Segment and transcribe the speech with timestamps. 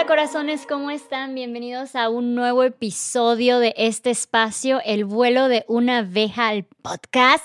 [0.00, 0.66] ¿Qué onda, corazones?
[0.66, 1.34] ¿Cómo están?
[1.34, 7.44] Bienvenidos a un nuevo episodio de este espacio, El vuelo de una abeja al podcast.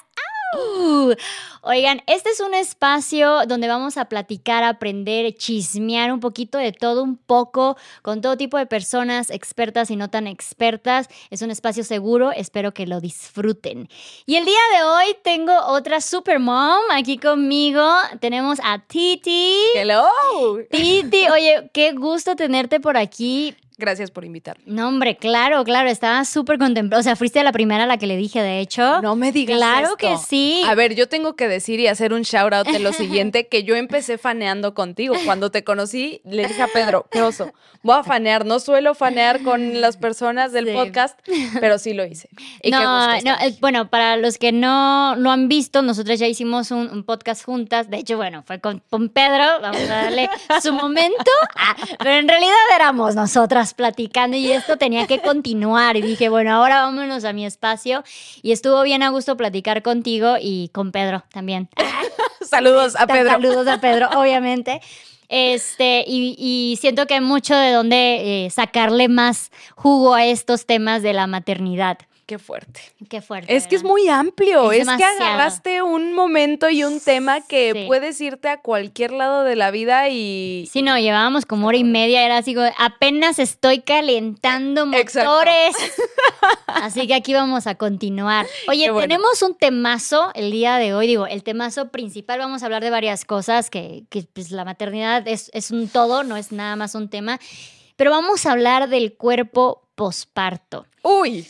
[0.53, 1.15] ¡Au!
[1.61, 7.01] Oigan, este es un espacio donde vamos a platicar, aprender, chismear un poquito de todo
[7.01, 11.09] un poco con todo tipo de personas, expertas y no tan expertas.
[11.31, 13.89] Es un espacio seguro, espero que lo disfruten.
[14.27, 17.83] Y el día de hoy tengo otra super mom aquí conmigo.
[18.19, 19.55] Tenemos a Titi.
[19.75, 20.05] Hello.
[20.69, 23.55] Titi, oye, qué gusto tenerte por aquí.
[23.77, 24.63] Gracias por invitarme.
[24.67, 27.01] No, hombre, claro, claro, estaba súper contemplada.
[27.01, 29.01] O sea, fuiste la primera a la que le dije, de hecho.
[29.01, 29.97] No me digas Claro esto.
[29.97, 30.61] que sí.
[30.65, 33.63] A ver, yo tengo que decir y hacer un shout out de lo siguiente, que
[33.65, 35.15] yo empecé faneando contigo.
[35.25, 37.51] Cuando te conocí, le dije a Pedro, qué oso,
[37.83, 38.45] voy a fanear.
[38.45, 40.73] No suelo fanear con las personas del Sí.
[40.73, 41.19] podcast,
[41.59, 42.29] pero sí lo hice.
[42.63, 42.79] Y no,
[43.21, 47.03] no, eh, bueno, para los que no lo han visto, nosotros ya hicimos un, un
[47.03, 47.89] podcast juntas.
[47.89, 49.43] De hecho, bueno, fue con, con Pedro.
[49.61, 50.29] Vamos a darle
[50.63, 51.31] su momento.
[51.57, 55.97] Ah, pero en realidad éramos nosotras platicando y esto tenía que continuar.
[55.97, 58.03] Y dije, bueno, ahora vámonos a mi espacio.
[58.41, 61.69] Y estuvo bien a gusto platicar contigo y con Pedro también.
[62.41, 63.31] Saludos a Pedro.
[63.31, 64.81] Saludos a Pedro, obviamente.
[65.27, 70.65] Este, y, y siento que hay mucho de donde eh, sacarle más jugo a estos
[70.65, 71.97] temas de la maternidad.
[72.25, 72.81] Qué fuerte.
[73.07, 73.55] Qué fuerte.
[73.55, 77.71] Es que es muy amplio, Es es, que agarraste un momento y un tema que
[77.73, 77.83] Sí.
[77.85, 80.67] puedes irte a cualquier lado de la vida y...
[80.71, 85.29] Sí, no, llevábamos como hora y media, era así, apenas estoy calentando Exacto.
[85.29, 85.75] motores.
[86.67, 88.47] Así que aquí vamos a continuar.
[88.67, 89.07] Oye, bueno.
[89.07, 92.89] tenemos un temazo el día de hoy, digo, el temazo principal, vamos a hablar de
[92.89, 96.95] varias cosas, que, que, pues, la maternidad es, es un todo, no es nada más
[96.95, 97.39] un tema,
[97.95, 100.85] pero vamos a hablar del cuerpo posparto.
[101.03, 101.47] Uy,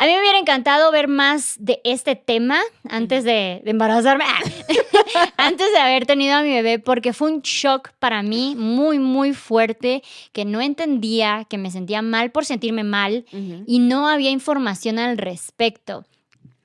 [0.00, 4.24] A mí me hubiera encantado ver más de este tema antes de, de embarazarme,
[5.36, 9.34] antes de haber tenido a mi bebé, porque fue un shock para mí muy, muy
[9.34, 13.26] fuerte, que no entendía, que me sentía mal por sentirme mal
[13.66, 16.06] y no había información al respecto.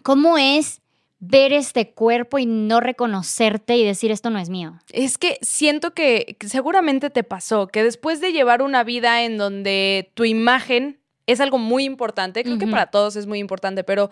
[0.04, 0.82] ¿Cómo es
[1.20, 4.78] ver este cuerpo y no reconocerte y decir esto no es mío?
[4.92, 10.12] Es que siento que seguramente te pasó que después de llevar una vida en donde
[10.14, 14.10] tu imagen es algo muy importante, creo que para todos es muy importante, pero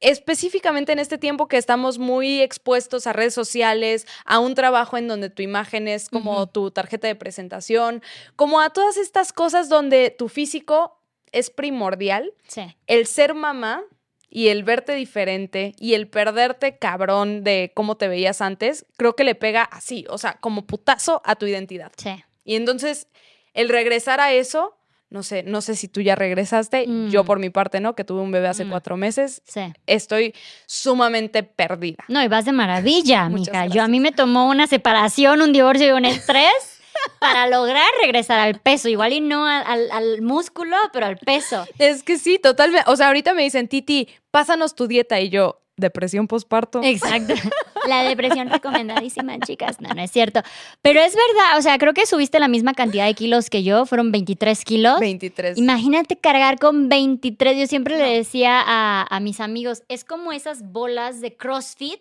[0.00, 5.08] específicamente en este tiempo que estamos muy expuestos a redes sociales, a un trabajo en
[5.08, 8.02] donde tu imagen es como tu tarjeta de presentación,
[8.36, 10.98] como a todas estas cosas donde tu físico
[11.30, 12.76] es primordial, Sí.
[12.86, 13.82] el ser mamá
[14.28, 19.24] y el verte diferente y el perderte cabrón de cómo te veías antes, creo que
[19.24, 21.92] le pega así, o sea, como putazo a tu identidad.
[21.96, 22.22] Sí.
[22.44, 23.06] Y entonces,
[23.54, 24.76] el regresar a eso,
[25.12, 27.08] no sé, no sé si tú ya regresaste, Mm.
[27.10, 27.94] yo por mi parte, ¿no?
[27.94, 28.70] Que tuve un bebé hace Mm.
[28.70, 29.60] cuatro meses, Sí.
[29.86, 30.34] estoy
[30.66, 32.02] sumamente perdida.
[32.08, 33.66] No, y vas de maravilla, mija.
[33.66, 36.80] Yo a mí me tomó una separación, un divorcio y un estrés
[37.20, 38.88] para lograr regresar al peso.
[38.88, 41.66] Igual y no al, al- al músculo, pero al peso.
[41.78, 42.84] Es que sí, totalmente.
[42.90, 46.80] O sea, ahorita me dicen, Titi, pásanos tu dieta y yo, depresión postparto.
[46.82, 47.34] Exacto.
[47.86, 49.80] La depresión recomendadísima, chicas.
[49.80, 50.40] No, no es cierto.
[50.82, 53.86] Pero es verdad, o sea, creo que subiste la misma cantidad de kilos que yo,
[53.86, 55.00] fueron 23 kilos.
[55.00, 55.58] 23.
[55.58, 57.58] Imagínate cargar con 23.
[57.58, 62.00] Yo siempre le decía a, a mis amigos, es como esas bolas de CrossFit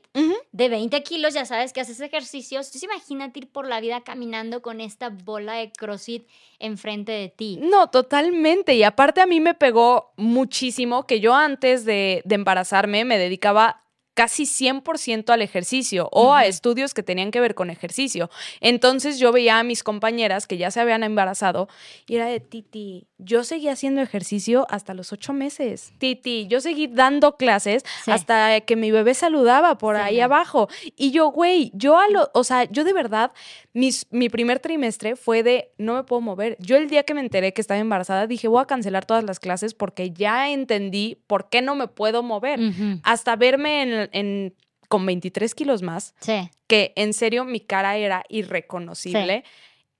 [0.51, 2.67] de 20 kilos, ya sabes que haces ejercicios.
[2.67, 6.27] Entonces imagínate ir por la vida caminando con esta bola de CrossFit
[6.59, 7.59] enfrente de ti.
[7.61, 8.75] No, totalmente.
[8.75, 13.80] Y aparte a mí me pegó muchísimo que yo antes de, de embarazarme me dedicaba
[14.13, 18.29] casi 100% al ejercicio o a estudios que tenían que ver con ejercicio.
[18.59, 21.67] Entonces yo veía a mis compañeras que ya se habían embarazado
[22.07, 25.93] y era de Titi, yo seguí haciendo ejercicio hasta los ocho meses.
[25.97, 28.11] Titi, yo seguí dando clases Sí.
[28.11, 30.67] hasta que mi bebé saludaba por Sí, ahí abajo.
[30.95, 33.31] Y yo, güey, yo a lo, o sea, yo de verdad,
[33.73, 36.57] mis, mi primer trimestre fue de no me puedo mover.
[36.59, 39.39] Yo el día que me enteré que estaba embarazada dije, voy a cancelar todas las
[39.39, 42.59] clases porque ya entendí por qué no me puedo mover.
[43.03, 44.55] Hasta verme en, en-
[44.87, 46.49] con 23 kilos más, Sí.
[46.67, 49.43] que en serio mi cara era irreconocible.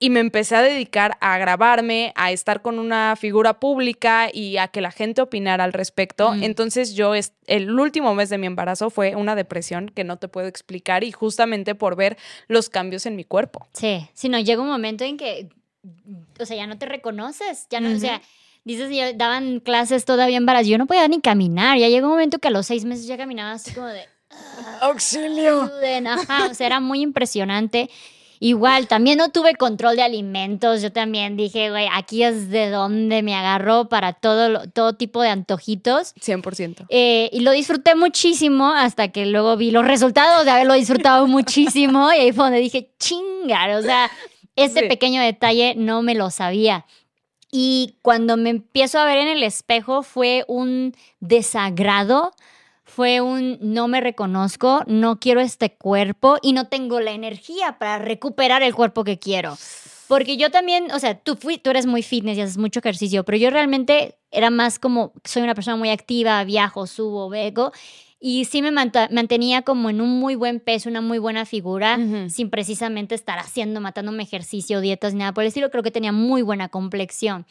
[0.03, 4.67] y me empecé a dedicar a grabarme, a estar con una figura pública y a
[4.67, 6.31] que la gente opinara al respecto.
[6.31, 6.41] Mm.
[6.43, 7.13] Entonces yo,
[7.45, 11.11] el último mes de mi embarazo fue una depresión que no te puedo explicar y
[11.11, 12.17] justamente por ver
[12.47, 13.67] los cambios en mi cuerpo.
[13.73, 15.49] Sí, si no, llega un momento en que,
[16.39, 18.23] o sea, ya no te reconoces, ya no, o sea,
[18.63, 22.39] dices, yo daban clases todavía embarazo, yo no podía ni caminar, ya llegó un momento
[22.39, 24.01] que a los seis meses ya caminaba así como de,
[24.81, 25.63] ¡Auxilio!
[25.63, 27.89] ayuden, ajá, o sea, era muy impresionante.
[28.43, 33.21] Igual, también no tuve control de alimentos, yo también dije, güey, aquí es de donde
[33.21, 36.15] me agarro para todo, todo tipo de antojitos.
[36.15, 36.87] 100%.
[36.89, 42.11] Eh, y lo disfruté muchísimo hasta que luego vi los resultados de haberlo disfrutado muchísimo
[42.13, 44.09] y ahí fue donde dije, chingar, o sea,
[44.55, 44.87] este Sí.
[44.87, 46.85] pequeño detalle no me lo sabía.
[47.51, 52.33] Y cuando me empiezo a ver en el espejo fue un desagrado,
[52.85, 57.99] fue un no me reconozco, no quiero este cuerpo y no tengo la energía para
[57.99, 59.57] recuperar el cuerpo que quiero.
[60.07, 63.23] Porque yo también, o sea, tú, fui, tú eres muy fitness y haces mucho ejercicio,
[63.23, 67.71] pero yo realmente era más como, soy una persona muy activa, viajo, subo, vego,
[68.23, 71.97] y sí me mantenía como en un muy buen peso, una muy buena figura,
[72.29, 75.71] sin precisamente estar haciendo, matándome ejercicio, dietas, ni nada por el estilo.
[75.71, 77.47] Creo que tenía muy buena complexión.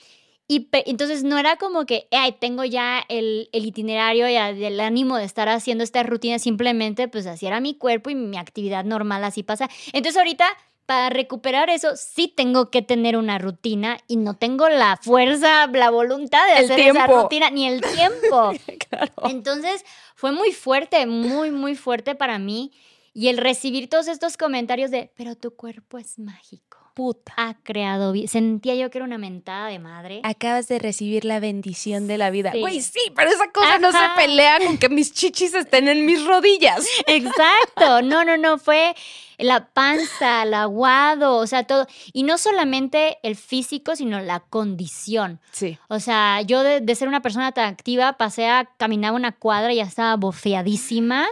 [0.46, 5.17] Y entonces no era como que, ay, tengo ya el, el itinerario y el ánimo
[5.17, 9.25] de estar haciendo esta rutina, simplemente pues así era mi cuerpo y mi actividad normal
[9.25, 9.69] así pasa.
[9.93, 10.46] Entonces ahorita
[10.90, 15.88] para recuperar eso sí tengo que tener una rutina y no tengo la fuerza, la
[15.88, 18.50] voluntad de El hacer esa rutina ni el tiempo.
[18.90, 19.12] Claro.
[19.26, 19.84] Entonces
[20.16, 22.72] fue muy fuerte, muy, muy fuerte para mí.
[23.14, 26.78] Y el recibir todos estos comentarios de, pero tu cuerpo es mágico.
[27.00, 27.32] Puta.
[27.38, 28.29] Ha creado vida.
[28.29, 30.20] Sentía yo que era una mentada de madre.
[30.23, 32.52] Acabas de recibir la bendición de la vida.
[32.55, 36.23] Güey, sí, pero esa cosa no se pelea con que mis chichis estén en mis
[36.26, 36.87] rodillas.
[37.06, 38.02] Exacto.
[38.02, 38.58] No, no, no.
[38.58, 38.94] Fue
[39.38, 41.87] la panza, el aguado, o sea, todo.
[42.12, 45.41] Y no solamente el físico, sino la condición.
[45.52, 45.79] Sí.
[45.88, 49.73] O sea, yo de, de ser una persona tan activa pasé a caminar una cuadra
[49.73, 51.29] y ya estaba bofeadísima.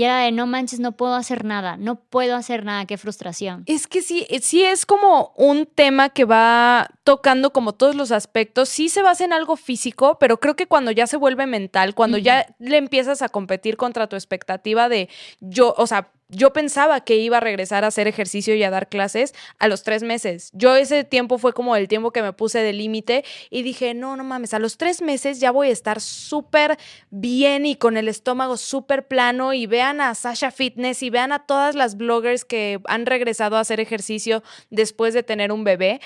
[0.00, 3.64] Y era de no manches, no puedo hacer nada, no puedo hacer nada, qué frustración.
[3.66, 8.10] Es que sí, eh, sí es como un tema que va tocando como todos los
[8.10, 8.70] aspectos.
[8.70, 12.16] Sí se basa en algo físico, pero creo que cuando ya se vuelve mental, cuando
[12.16, 15.10] ya le empiezas a competir contra tu expectativa de
[15.40, 18.88] yo, o sea, yo pensaba que iba a regresar a hacer ejercicio y a dar
[18.88, 20.50] clases a los tres meses.
[20.52, 24.16] Yo ese tiempo fue como el tiempo que me puse de límite y dije, no,
[24.16, 26.78] no mames, a los tres meses ya voy a estar súper
[27.10, 31.46] bien y con el estómago súper plano y vean a Sasha Fitness y vean a
[31.46, 36.00] todas las bloggers que han regresado a hacer ejercicio después de tener un bebé.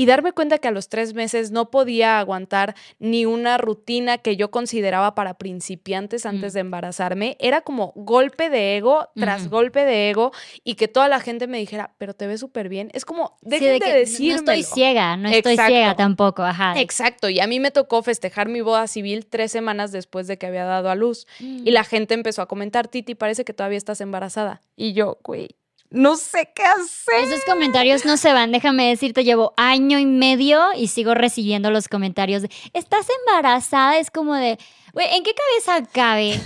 [0.00, 4.36] Y darme cuenta que a los tres meses no podía aguantar ni una rutina que
[4.36, 6.54] yo consideraba para principiantes antes Mm.
[6.54, 10.30] de embarazarme, era como golpe de ego tras golpe de ego
[10.62, 12.90] y que toda la gente me dijera, pero te ves súper bien.
[12.94, 15.72] Es como, Sí, dejen de, que no- estoy ciega, no estoy Exacto.
[15.72, 16.80] ciega tampoco, ajá.
[16.80, 20.46] Exacto, y a mí me tocó festejar mi boda civil tres semanas después de que
[20.46, 21.26] había dado a luz.
[21.40, 21.66] Mm.
[21.66, 24.60] Y la gente empezó a comentar, Titi, parece que todavía estás embarazada.
[24.76, 25.56] Y yo, güey,
[25.90, 27.24] no sé qué hacer.
[27.24, 31.88] Esos comentarios no se van, déjame decirte, llevo año y medio y sigo recibiendo los
[31.88, 33.98] comentarios de, ¿estás embarazada?
[33.98, 34.58] Es como de,
[34.92, 36.38] güey, ¿en qué cabeza cabe?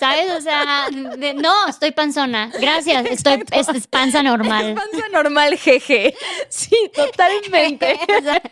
[0.00, 0.30] ¿Sabes?
[0.32, 2.50] O sea, de- no, estoy panzona.
[2.60, 4.70] Gracias, estoy, es, es panza normal.
[4.70, 6.14] Es panza normal, jeje.
[6.48, 7.98] Sí, totalmente.
[8.18, 8.42] O sea,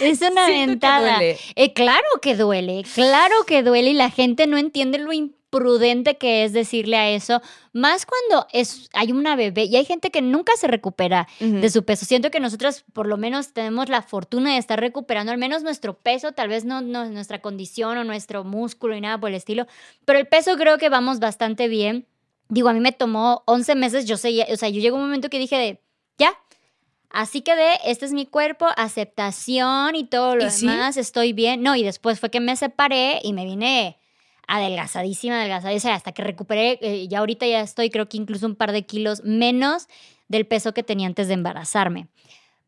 [0.00, 1.22] es una ventada.
[1.22, 5.12] Eh, claro que duele, claro que duele y la gente no entiende lo
[5.50, 7.40] imprudente que es decirle a eso,
[7.72, 11.84] más cuando es, hay una bebé y hay gente que nunca se recupera de su
[11.84, 12.04] peso.
[12.04, 15.94] Siento que nosotros por lo menos tenemos la fortuna de estar recuperando al menos nuestro
[15.94, 19.66] peso, tal vez no, no nuestra condición o nuestro músculo y nada por el estilo,
[20.04, 22.06] pero el peso creo que vamos bastante bien.
[22.50, 25.28] Digo, a mí me tomó 11 meses, yo sé, o sea, yo llegó un momento
[25.30, 25.80] que dije de,
[26.18, 26.32] ya,
[27.10, 30.66] así quedé, este es mi cuerpo, aceptación y todo lo ¿Y sí?
[30.66, 31.62] demás, estoy bien.
[31.62, 33.98] No, y después fue que me separé y me vine
[34.48, 38.72] adelgazadísima, adelgazadísima, hasta que recuperé, eh, ya ahorita ya estoy creo que incluso un par
[38.72, 39.86] de kilos menos
[40.26, 42.08] del peso que tenía antes de embarazarme.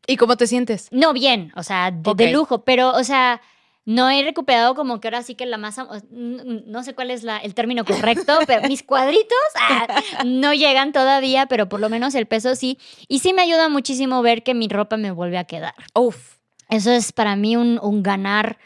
[0.07, 0.87] ¿Y cómo te sientes?
[0.91, 3.41] No bien, o sea, de, lujo, pero, o sea,
[3.85, 7.37] no he recuperado como que ahora sí que la masa, no sé cuál es la-
[7.37, 12.25] el término correcto, pero mis cuadritos ah, no llegan todavía, pero por lo menos el
[12.25, 12.77] peso sí.
[13.07, 15.73] Y sí me ayuda muchísimo ver que mi ropa me vuelve a quedar.
[15.93, 16.37] Uf.
[16.69, 18.57] Eso es para mí un, un ganar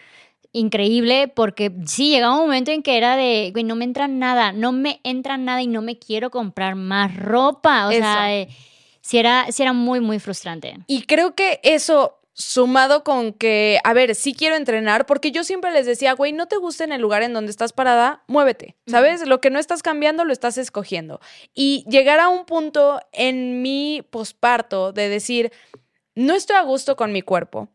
[0.56, 4.54] increíble porque sí, llegaba un momento en que era de, güey, no me entra nada,
[4.54, 7.88] no me entra nada y no me quiero comprar más ropa.
[7.88, 8.48] O sea, eh,
[9.02, 10.78] sí era, sí era muy, muy frustrante.
[10.88, 15.72] Y creo que eso sumado con que, a ver, sí quiero entrenar, porque yo siempre
[15.72, 19.26] les decía, güey, no te gusta en el lugar en donde estás parada, muévete, ¿sabes?
[19.26, 21.22] Lo que no estás cambiando lo estás escogiendo.
[21.54, 25.54] Y llegar a un punto en mi posparto de decir,
[26.14, 27.70] no estoy a gusto con mi cuerpo,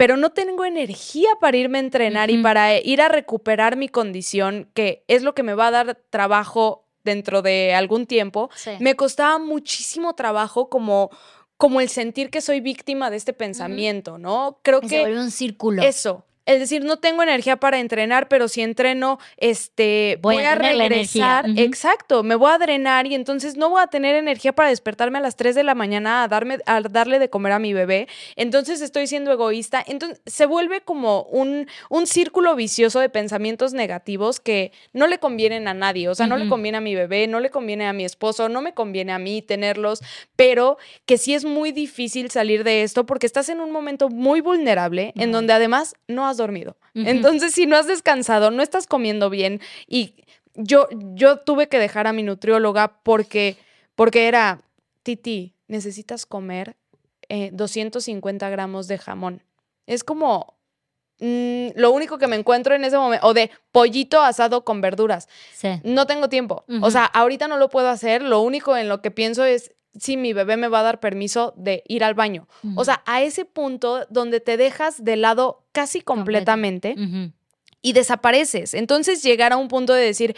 [0.00, 4.70] pero no tengo energía para irme a entrenar y para ir a recuperar mi condición,
[4.72, 9.38] que es lo que me va a dar trabajo dentro de algún tiempo, me costaba
[9.38, 11.10] muchísimo trabajo como
[11.58, 14.60] como el sentir que soy víctima de este pensamiento, ¿no?
[14.62, 15.82] Creo que se vuelve un círculo.
[15.82, 21.46] Eso, es decir, no tengo energía para entrenar, pero si entreno, este, voy, a, regresar.
[21.56, 25.20] Exacto, me voy a drenar y entonces no voy a tener energía para despertarme a
[25.20, 28.08] las 3 de la mañana a, darme, a darle de comer a mi bebé.
[28.36, 29.84] Entonces estoy siendo egoísta.
[29.86, 35.68] Entonces se vuelve como un, un círculo vicioso de pensamientos negativos que no le convienen
[35.68, 36.08] a nadie.
[36.08, 38.62] O sea, no le conviene a mi bebé, no le conviene a mi esposo, no
[38.62, 40.00] me conviene a mí tenerlos,
[40.36, 44.40] pero que sí es muy difícil salir de esto porque estás en un momento muy
[44.40, 46.76] vulnerable en donde además no has dormido.
[46.94, 50.14] Entonces, si no has descansado, no estás comiendo bien y
[50.54, 53.56] yo, yo tuve que dejar a mi nutrióloga porque,
[53.94, 54.62] porque era,
[55.02, 56.76] Titi, necesitas comer
[57.52, 59.42] 250 eh, gramos de jamón.
[59.86, 60.58] Es como
[61.20, 65.28] mm, lo único que me encuentro en ese momento, o de pollito asado con verduras.
[65.84, 66.64] No tengo tiempo.
[66.82, 68.22] O sea, ahorita no lo puedo hacer.
[68.22, 71.52] Lo único en lo que pienso es si mi bebé me va a dar permiso
[71.56, 72.48] de ir al baño.
[72.76, 76.94] O sea, a ese punto donde te dejas de lado casi completamente
[77.82, 78.74] y desapareces.
[78.74, 80.36] Entonces llegar a un punto de decir,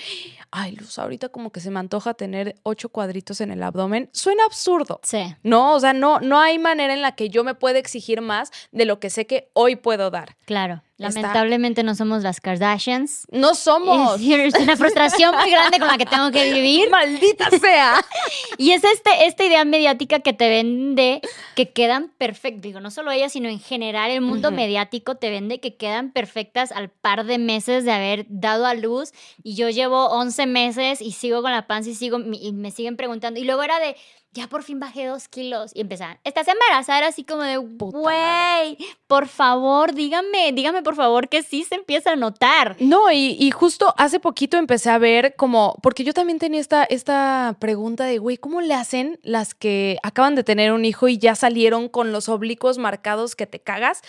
[0.51, 4.45] ay, Luz, ahorita como que se me antoja tener ocho cuadritos en el abdomen, suena
[4.45, 5.01] absurdo.
[5.03, 5.35] Sí.
[5.43, 8.51] No, o sea, no, no hay manera en la que yo me pueda exigir más
[8.71, 10.37] de lo que sé que hoy puedo dar.
[10.45, 10.83] Claro.
[11.03, 13.27] Lamentablemente no somos las Kardashians.
[13.31, 14.21] No somos.
[14.43, 16.91] Es, una frustración muy grande con la que tengo que vivir.
[16.91, 18.05] Maldita sea.
[18.59, 21.21] y es este, esta idea mediática que te vende
[21.55, 22.63] que quedan perfectas.
[22.63, 26.73] Digo, no solo ella, sino en general el mundo mediático te vende que quedan perfectas
[26.73, 29.13] al par de meses de haber dado a luz.
[29.43, 32.97] Y yo llevo 11 meses y sigo con la panza y, sigo, y me siguen
[32.97, 33.39] preguntando.
[33.39, 33.97] Y luego era de
[34.33, 35.73] ya por fin bajé dos kilos.
[35.75, 37.07] Y empezaban, ¿estás embarazada?
[37.07, 42.17] así como de, güey, por favor, dígame, dígame por favor que sí se empieza a
[42.17, 42.77] notar.
[42.81, 47.57] No, y, justo hace poquito empecé a ver como, porque yo también tenía esta, esta
[47.59, 51.35] pregunta de, güey, ¿cómo le hacen las que acaban de tener un hijo y ya
[51.35, 54.01] salieron con los oblicuos marcados que te cagas?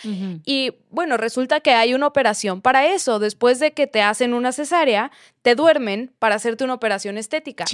[0.45, 3.17] Y bueno, resulta que hay una operación para eso.
[3.17, 7.65] Después de que te hacen una cesárea, te duermen para hacerte una operación estética.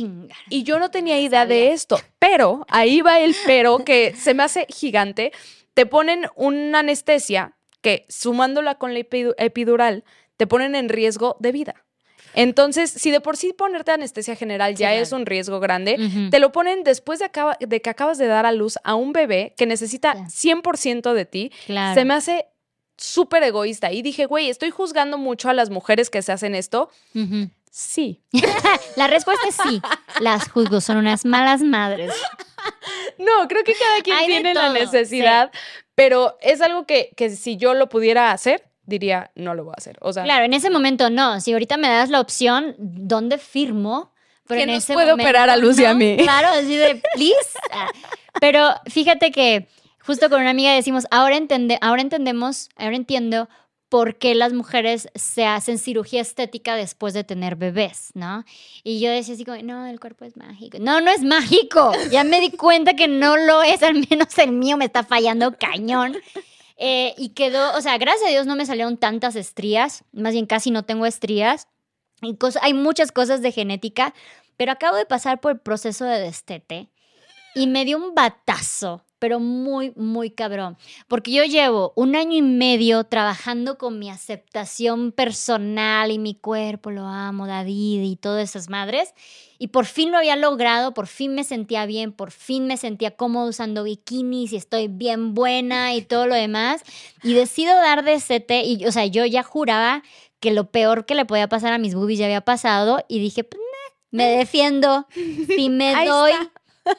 [0.49, 4.43] Y yo no tenía idea de esto, pero ahí va el pero que se me
[4.43, 5.33] hace gigante.
[5.73, 10.05] Te ponen una anestesia que sumándola con la epidural
[10.37, 11.75] te ponen en riesgo de vida.
[12.35, 15.97] Entonces, si de por sí ponerte anestesia general ya es un riesgo grande,
[16.31, 19.53] te lo ponen después de, de, que acabas de dar a luz a un bebé
[19.57, 21.51] que necesita 100% de ti.
[21.67, 22.45] Se me hace
[22.99, 23.91] súper egoísta.
[23.91, 26.89] Y dije, güey, estoy juzgando mucho a las mujeres que se hacen esto.
[27.71, 28.21] Sí.
[28.95, 29.81] la respuesta es sí.
[30.19, 32.13] Las juzgo, son unas malas madres.
[33.17, 35.51] No, creo que cada quien tiene la necesidad,
[35.95, 39.79] pero es algo que, que si yo lo pudiera hacer, diría, no lo voy a
[39.79, 39.97] hacer.
[40.01, 41.39] O sea, claro, en ese momento no.
[41.39, 44.13] Si ahorita me das la opción, ¿dónde firmo?
[44.47, 46.17] Pero en ese puede operar a Luz y a mí?
[46.17, 47.35] Claro, así de, please.
[47.71, 47.87] Ah,
[48.41, 49.67] pero fíjate que
[50.09, 53.47] justo con una amiga decimos, ahora, entende, ahora entendemos, ahora entiendo
[53.89, 58.43] por qué las mujeres se hacen cirugía estética después de tener bebés, ¿no?
[58.83, 60.79] Y yo decía así como, no, el cuerpo es mágico.
[60.81, 61.91] No, no es mágico.
[62.11, 65.55] Ya me di cuenta que no lo es, al menos el mío me está fallando
[65.59, 66.17] cañón.
[66.77, 70.47] Eh, y quedó, o sea, gracias a Dios no me salieron tantas estrías, más bien
[70.47, 71.67] casi no tengo estrías.
[72.23, 74.15] Y hay muchas cosas de genética,
[74.57, 76.89] pero acabo de pasar por el proceso de destete
[77.53, 80.77] y me dio un batazo pero muy, muy cabrón.
[81.07, 86.89] Porque yo llevo un año y medio trabajando con mi aceptación personal y mi cuerpo,
[86.89, 89.13] lo amo, David y todas esas madres.
[89.59, 93.11] Y por fin lo había logrado, por fin me sentía bien, por fin me sentía
[93.11, 96.81] cómodo usando bikinis y estoy bien buena y todo lo demás.
[97.23, 100.01] Y decido dar de CT y, o sea, yo ya juraba
[100.39, 103.43] que lo peor que le podía pasar a mis boobies ya había pasado y dije,
[103.43, 103.61] pues,
[104.11, 105.07] me defiendo.
[105.13, 106.33] Si me doy,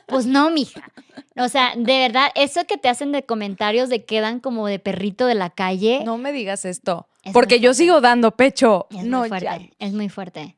[0.06, 0.90] pues no, mija.
[1.36, 5.26] O sea, de verdad, eso que te hacen de comentarios de quedan como de perrito
[5.26, 6.02] de la calle.
[6.04, 8.86] No me digas esto, porque yo sigo dando pecho.
[8.90, 10.56] Es no, muy fuerte, es muy fuerte.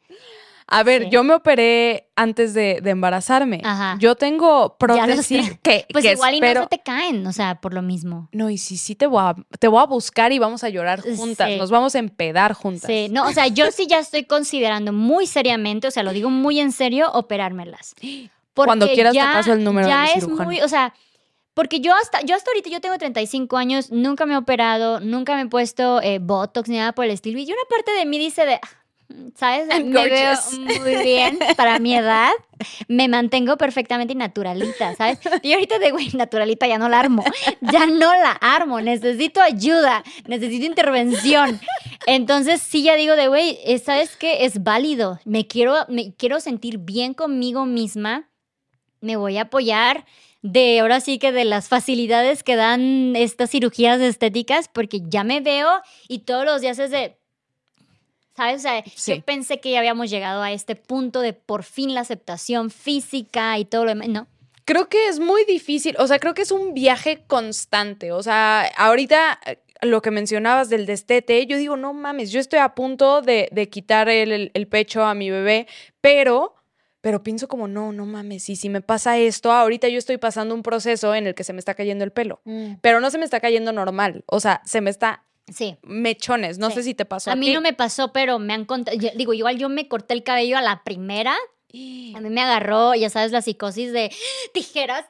[0.69, 3.61] A ver, yo me operé antes de, embarazarme.
[3.63, 3.97] Ajá.
[3.99, 7.83] Yo tengo prótesis que Pues igual y no se te caen, o sea, por lo
[7.83, 8.31] mismo.
[8.33, 11.03] No, y sí, sí te voy a, te voy a buscar y vamos a llorar
[11.03, 11.51] juntas.
[11.59, 12.87] Nos vamos a empedar juntas.
[12.87, 16.31] Sí, no, o sea, yo sí ya estoy considerando muy seriamente, o sea, lo digo
[16.31, 17.95] muy en serio, operármelas.
[18.55, 20.95] Cuando quieras te paso el número ya es muy, o sea,
[21.55, 25.35] Porque yo hasta, yo hasta ahorita, yo tengo 35 años, nunca me he operado, nunca
[25.37, 27.39] me he puesto eh, Botox ni nada por el estilo.
[27.39, 28.59] Y una parte de mí dice de,
[29.35, 29.69] ¿sabes?
[29.71, 30.35] I'm me veo
[30.81, 32.31] muy bien para mi edad.
[32.89, 35.19] Me mantengo perfectamente naturalita, ¿sabes?
[35.43, 37.25] Y ahorita de, güey, naturalita ya no la armo.
[37.61, 38.81] Ya no la armo.
[38.81, 40.05] Necesito ayuda.
[40.27, 41.61] Necesito intervención.
[42.07, 44.45] Entonces sí ya digo de, güey, eh, ¿sabes qué?
[44.45, 45.19] Es válido.
[45.25, 48.29] Me quiero, me quiero sentir bien conmigo misma.
[49.03, 50.07] Me voy a apoyar
[50.41, 55.41] de ahora sí que de las facilidades que dan estas cirugías estéticas, porque ya me
[55.41, 55.69] veo
[56.09, 57.17] y todos los días es de,
[58.37, 58.57] ¿sabes?
[58.57, 59.15] O sea, Sí.
[59.17, 63.59] yo pensé que ya habíamos llegado a este punto de por fin la aceptación física
[63.59, 64.09] y todo lo demás.
[64.09, 64.27] No,
[64.65, 68.13] Creo que es muy difícil, o sea, creo que es un viaje constante.
[68.13, 72.61] O sea, ahorita eh, lo que mencionabas del destete, yo digo, no mames, yo estoy
[72.61, 75.67] a punto de, de quitar el, el- el pecho a mi bebé,
[76.01, 76.55] pero,
[77.03, 80.55] pero pienso como, no, no mames, y si me pasa esto, ahorita yo estoy pasando
[80.55, 82.41] un proceso en el que se me está cayendo el pelo,
[82.81, 85.77] pero no se me está cayendo normal, o sea, se me está sí.
[85.83, 86.77] mechones, no Sí.
[86.77, 87.31] sé si te pasó.
[87.31, 87.53] A mí ti.
[87.55, 90.63] no me pasó, pero me han contado, digo, igual yo me corté el cabello a
[90.63, 94.11] la primera, a mí me agarró, ya sabes, la psicosis de
[94.55, 95.05] tijeras.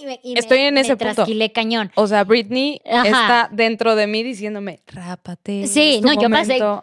[0.00, 1.14] y me- y me- Estoy en me ese punto.
[1.14, 1.90] trasquilé cañón.
[1.96, 3.08] O sea, Britney Ajá.
[3.08, 5.66] está dentro de mí diciéndome, rápate.
[5.66, 6.82] Sí, es tu no, yo pasé- momento".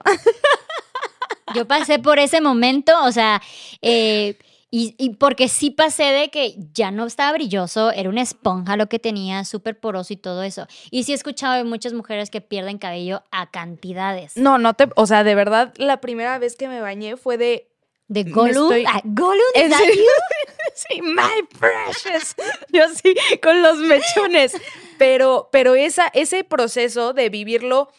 [1.53, 3.41] Yo pasé por ese momento, o sea,
[3.81, 4.37] eh,
[4.71, 8.87] y, y porque sí pasé de que ya no estaba brilloso, era una esponja lo
[8.89, 10.67] que tenía, súper poroso y todo eso.
[10.91, 14.35] Y sí he escuchado de muchas mujeres que pierden cabello a cantidades.
[14.37, 17.69] No, no te, o sea, de verdad, la primera vez que me bañé fue de,
[18.07, 18.71] De Gollum.
[18.71, 19.41] estoy- ah, Gollum,
[20.73, 22.35] sí, my precious,
[22.73, 24.53] yo sí, con los mechones,
[24.97, 27.89] pero, pero esa, ese proceso de vivirlo,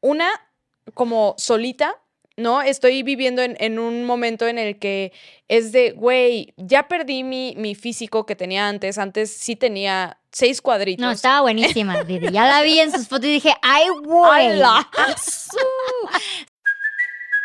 [0.00, 0.28] una,
[0.94, 1.96] como solita,
[2.42, 2.60] ¿no?
[2.62, 5.12] Estoy viviendo en, en un momento en el que
[5.48, 10.60] es de, güey, ya perdí mi, mi físico que tenía antes, antes sí tenía seis
[10.60, 11.04] cuadritos.
[11.04, 12.30] No, estaba buenísima, Didi.
[12.32, 14.60] Ya la vi en sus fotos y dije, ¡ay, güey!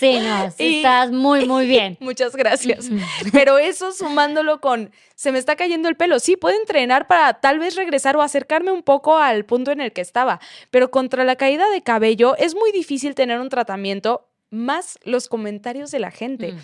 [0.00, 1.98] Sí, no, sí Y- estás muy, muy bien.
[2.00, 2.88] Muchas gracias.
[3.32, 6.18] Pero eso sumándolo con se me está cayendo el pelo.
[6.18, 9.92] Sí, puedo entrenar para tal vez regresar o acercarme un poco al punto en el
[9.92, 10.40] que estaba.
[10.70, 15.90] Pero contra la caída de cabello es muy difícil tener un tratamiento más los comentarios
[15.90, 16.52] de la gente.
[16.52, 16.58] Mm.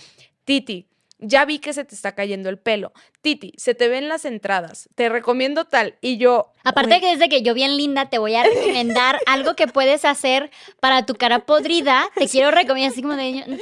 [0.45, 2.93] Titi, ya vi que se te está cayendo el pelo.
[3.27, 4.89] Titi, se te ven las entradas.
[4.95, 5.97] Te recomiendo tal.
[6.01, 6.53] Y yo.
[6.63, 10.05] Aparte güey, que desde que yo bien linda te voy a recomendar algo que puedes
[10.05, 12.09] hacer para tu cara podrida.
[12.15, 13.59] Te quiero recomendar así como de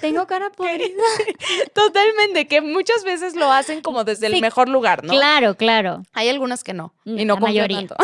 [0.00, 1.02] tengo cara podrida.
[1.74, 5.12] Totalmente, que muchas veces lo hacen como desde el Sí, mejor lugar, ¿no?
[5.12, 6.02] Claro, claro.
[6.12, 6.94] Hay algunas que no.
[7.04, 7.78] Y La no confío mayoría.
[7.88, 7.96] tanto.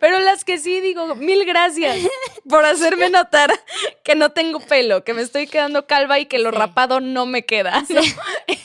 [0.00, 1.98] Pero las que sí digo, mil gracias
[2.48, 3.52] por hacerme notar
[4.02, 6.56] que no tengo pelo, que me estoy quedando calva y que lo Sí.
[6.56, 7.82] rapado no me queda.
[7.90, 8.00] ¿no?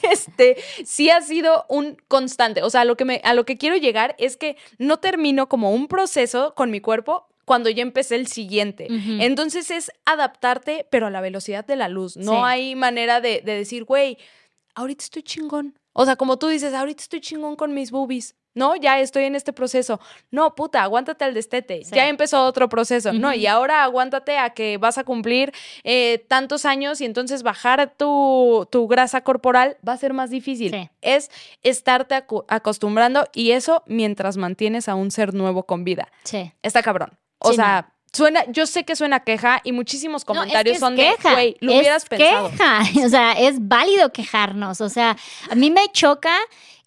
[0.03, 2.61] Este, sí ha sido un constante.
[2.63, 5.47] O sea, a lo que me, a lo que quiero llegar es que no termino
[5.49, 8.87] como un proceso con mi cuerpo cuando ya empecé el siguiente.
[8.89, 12.15] Entonces es adaptarte, pero a la velocidad de la luz.
[12.15, 12.37] No Sí.
[12.43, 14.17] hay manera de, de decir, güey,
[14.75, 15.77] ahorita estoy chingón.
[15.93, 18.35] O sea, como tú dices, ahorita estoy chingón con mis boobies.
[18.55, 19.99] No, ya estoy en este proceso.
[20.31, 21.83] No, puta, aguántate al destete.
[21.85, 21.91] Sí.
[21.95, 23.13] Ya empezó otro proceso.
[23.13, 27.93] No, y ahora aguántate a que vas a cumplir eh, tantos años y entonces bajar
[27.97, 30.71] tu, tu grasa corporal va a ser más difícil.
[30.71, 30.89] Sí.
[31.01, 31.29] Es
[31.63, 36.09] estarte acu- acostumbrando y eso mientras mantienes a un ser nuevo con vida.
[36.23, 36.51] Sí.
[36.63, 37.17] Está cabrón.
[37.38, 40.73] O Sí, sea, suena, yo sé que suena queja y muchísimos No, es que comentarios
[40.75, 42.49] es son queja, de, güey, lo es hubieras pensado.
[42.49, 42.81] queja.
[43.05, 44.81] O sea, es válido quejarnos.
[44.81, 45.15] O sea,
[45.49, 46.35] a mí me choca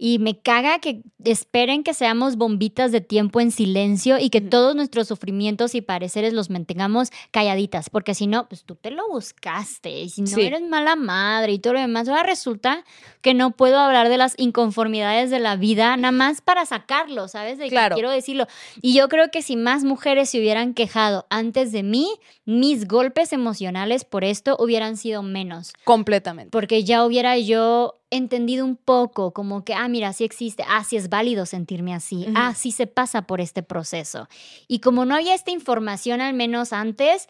[0.05, 4.75] y me caga que esperen que seamos bombitas de tiempo en silencio y que todos
[4.75, 10.01] nuestros sufrimientos y pareceres los mantengamos calladitas, porque si no, pues tú te lo buscaste
[10.01, 10.41] y si no Sí.
[10.43, 12.83] eres mala madre y todo lo demás, ahora resulta
[13.21, 17.59] que no puedo hablar de las inconformidades de la vida nada más para sacarlo, ¿sabes?
[17.59, 17.95] De que Claro.
[17.95, 18.49] quiero decirlo.
[18.81, 22.09] Y yo creo que si más mujeres se hubieran quejado antes de mí,
[22.45, 26.51] mis golpes emocionales por esto hubieran sido menos, Completamente.
[26.51, 30.97] porque ya hubiera yo entendido un poco como que, ah, mira, sí existe, ah, sí
[30.97, 32.33] es válido sentirme así, Ujú.
[32.37, 34.29] ah, sí se pasa por este proceso.
[34.69, 37.29] Y como no había esta información al menos antes,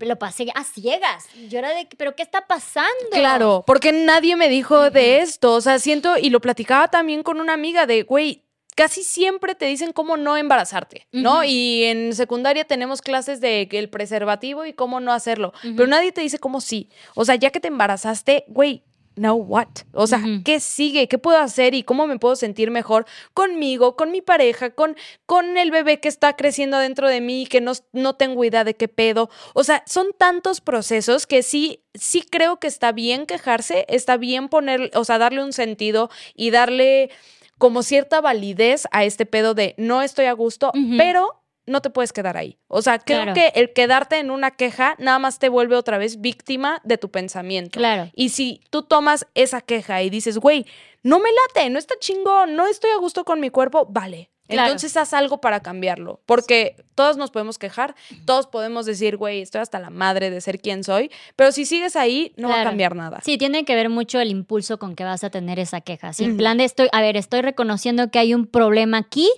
[0.00, 1.26] lo pasé a ciegas.
[1.48, 2.90] Yo era de, pero ¿qué está pasando?
[3.12, 5.54] Claro, porque nadie me dijo de esto.
[5.54, 9.66] O sea, siento, y lo platicaba también con una amiga de, güey, casi siempre te
[9.66, 11.42] dicen cómo no embarazarte, ¿no?
[11.42, 16.20] Y en secundaria tenemos clases de el preservativo y cómo no hacerlo, pero nadie te
[16.20, 16.88] dice cómo sí.
[17.16, 18.84] O sea, ya que te embarazaste, güey,
[19.18, 19.68] now what?
[19.92, 21.08] O sea, ¿qué sigue?
[21.08, 25.58] ¿Qué puedo hacer y cómo me puedo sentir mejor conmigo, con mi pareja, con, con
[25.58, 28.74] el bebé que está creciendo dentro de mí y que no, no tengo idea de
[28.74, 29.30] qué pedo?
[29.54, 34.48] O sea, son tantos procesos que sí, sí creo que está bien quejarse, está bien
[34.48, 37.10] poner, o sea, darle un sentido y darle
[37.58, 41.37] como cierta validez a este pedo de no estoy a gusto, pero
[41.68, 42.58] no te puedes quedar ahí.
[42.66, 46.20] O sea, creo que el quedarte en una queja nada más te vuelve otra vez
[46.20, 47.78] víctima de tu pensamiento.
[47.78, 48.10] Claro.
[48.14, 50.66] Y si tú tomas esa queja y dices, güey,
[51.02, 54.30] no me late, no está chingón, no estoy a gusto con mi cuerpo, vale.
[54.48, 59.60] Entonces haz algo para cambiarlo, porque todos nos podemos quejar, todos podemos decir, güey, estoy
[59.60, 62.96] hasta la madre de ser quien soy, pero si sigues ahí, no va a cambiar
[62.96, 63.20] nada.
[63.22, 66.12] Sí, tiene que ver mucho el impulso con que vas a tener esa queja.
[66.12, 69.30] Si en plan de estoy, a ver, estoy reconociendo que hay un problema aquí,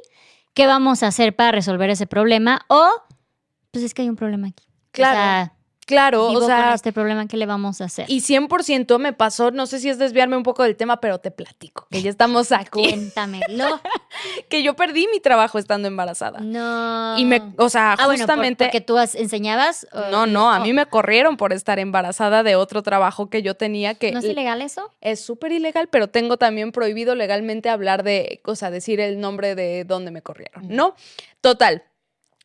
[0.55, 2.61] ¿qué vamos a hacer para resolver ese problema?
[2.69, 2.89] O,
[3.71, 4.65] pues es que hay un problema aquí.
[4.93, 5.53] Claro.
[5.91, 8.05] Claro, o sea, este problema, ¿qué le vamos a hacer?
[8.09, 11.33] Y 100% me pasó, no sé si es desviarme un poco del tema, pero te
[11.33, 12.91] platico, que ya estamos aquí.
[12.91, 13.81] Cuéntamelo.
[14.49, 16.39] que yo perdí mi trabajo estando embarazada.
[16.39, 17.19] No.
[17.19, 18.65] Y me, o sea, ah, justamente.
[18.65, 19.85] Bueno, porque tú enseñabas.
[20.13, 23.95] no, no, a mí me corrieron por estar embarazada de otro trabajo que yo tenía
[23.95, 24.13] que.
[24.13, 24.93] ¿No es ilegal eso?
[25.01, 29.57] Es súper ilegal, pero tengo también prohibido legalmente hablar de, o sea, decir el nombre
[29.57, 30.95] de dónde me corrieron, ¿no?
[31.41, 31.83] Total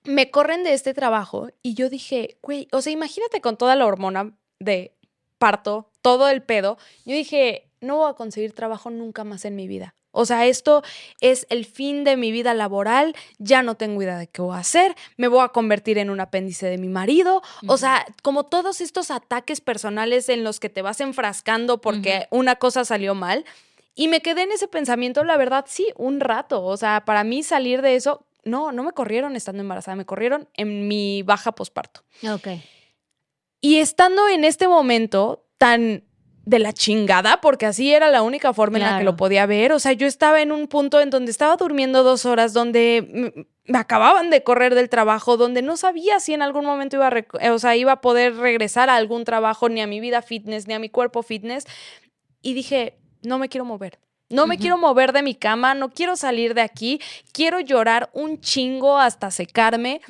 [0.06, 3.86] me corren de este trabajo y yo dije, güey, o sea, imagínate con toda la
[3.86, 4.94] hormona de
[5.38, 6.78] parto, todo el pedo.
[7.06, 9.96] Yo dije, no voy a conseguir trabajo nunca más en mi vida.
[10.18, 10.82] O sea, esto
[11.20, 14.60] es el fin de mi vida laboral, ya no tengo idea de qué voy a
[14.60, 17.42] hacer, me voy a convertir en un apéndice de mi marido.
[17.68, 22.56] O sea, como todos estos ataques personales en los que te vas enfrascando porque una
[22.56, 23.44] cosa salió mal.
[23.94, 26.64] Y me quedé en ese pensamiento, la verdad, sí, un rato.
[26.64, 30.48] O sea, para mí salir de eso, no, no me corrieron estando embarazada, me corrieron
[30.54, 32.04] en mi baja posparto.
[32.32, 32.48] Ok.
[33.60, 36.04] Y estando en este momento tan
[36.46, 39.72] de la chingada, porque así era la única forma en la que lo podía ver.
[39.72, 43.78] O sea, yo estaba en un punto en donde estaba durmiendo dos horas, donde me
[43.80, 47.60] acababan de correr del trabajo, donde no sabía si en algún momento iba a, o
[47.60, 50.80] sea, iba a poder regresar a algún trabajo, ni a mi vida fitness, ni a
[50.80, 51.66] mi cuerpo fitness.
[52.44, 53.98] Y dije, no me quiero mover.
[54.30, 57.00] No me quiero mover de mi cama, no quiero salir de aquí,
[57.32, 60.02] quiero llorar un chingo hasta secarme.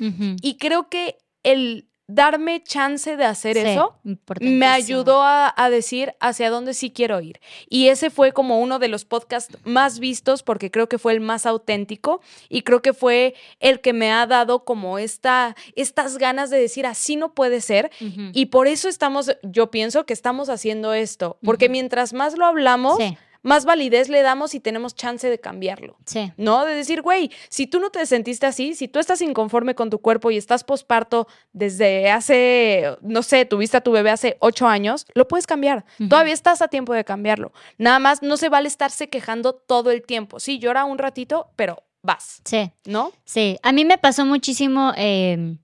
[0.42, 3.96] Y creo que el darme chance de hacer eso
[4.40, 7.40] me ayudó a, decir hacia dónde sí quiero ir.
[7.68, 11.20] Y ese fue como uno de los podcasts más vistos porque creo que fue el
[11.20, 16.50] más auténtico y creo que fue el que me ha dado como esta, estas ganas
[16.50, 17.90] de decir así no puede ser.
[18.32, 22.98] Y por eso estamos, yo pienso que estamos haciendo esto, porque mientras más lo hablamos
[23.46, 25.96] más validez le damos y tenemos chance de cambiarlo.
[26.04, 26.32] Sí.
[26.36, 26.64] ¿No?
[26.64, 30.00] De decir, güey, si tú no te sentiste así, si tú estás inconforme con tu
[30.00, 35.06] cuerpo y estás posparto desde hace, no sé, tuviste a tu bebé hace ocho años,
[35.14, 35.84] lo puedes cambiar.
[36.08, 37.52] Todavía estás a tiempo de cambiarlo.
[37.78, 40.40] Nada más no se vale estarse quejando todo el tiempo.
[40.40, 42.40] Sí, llora un ratito, pero vas.
[42.44, 42.72] Sí.
[42.84, 43.12] ¿No?
[43.24, 43.58] Sí.
[43.62, 45.58] A mí me pasó muchísimo em,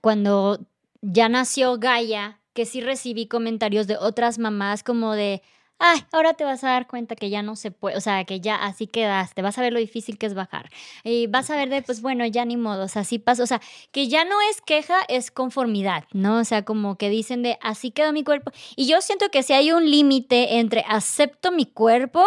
[0.00, 0.58] cuando
[1.00, 5.42] ya nació Gaia, que sí recibí comentarios de otras mamás como de
[5.78, 8.40] ay, ahora te vas a dar cuenta que ya no se puede, o sea, que
[8.40, 10.70] ya así quedaste, vas a ver lo difícil que es bajar.
[11.04, 13.46] Y vas a ver de, pues bueno, ya ni modo, o sea, así pasa, o
[13.46, 13.60] sea,
[13.92, 16.38] que ya no es queja, es conformidad, ¿no?
[16.38, 18.50] O sea, como que dicen de, así quedó mi cuerpo.
[18.76, 22.24] Y yo siento que si hay un límite entre acepto mi cuerpo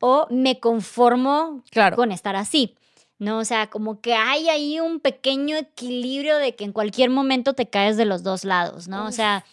[0.00, 1.62] o me conformo
[1.96, 2.76] con estar así.
[3.18, 3.36] ¿no?
[3.36, 7.68] O sea, como que hay ahí un pequeño equilibrio de que en cualquier momento te
[7.68, 9.04] caes de los dos lados, ¿no?
[9.04, 9.44] O sea,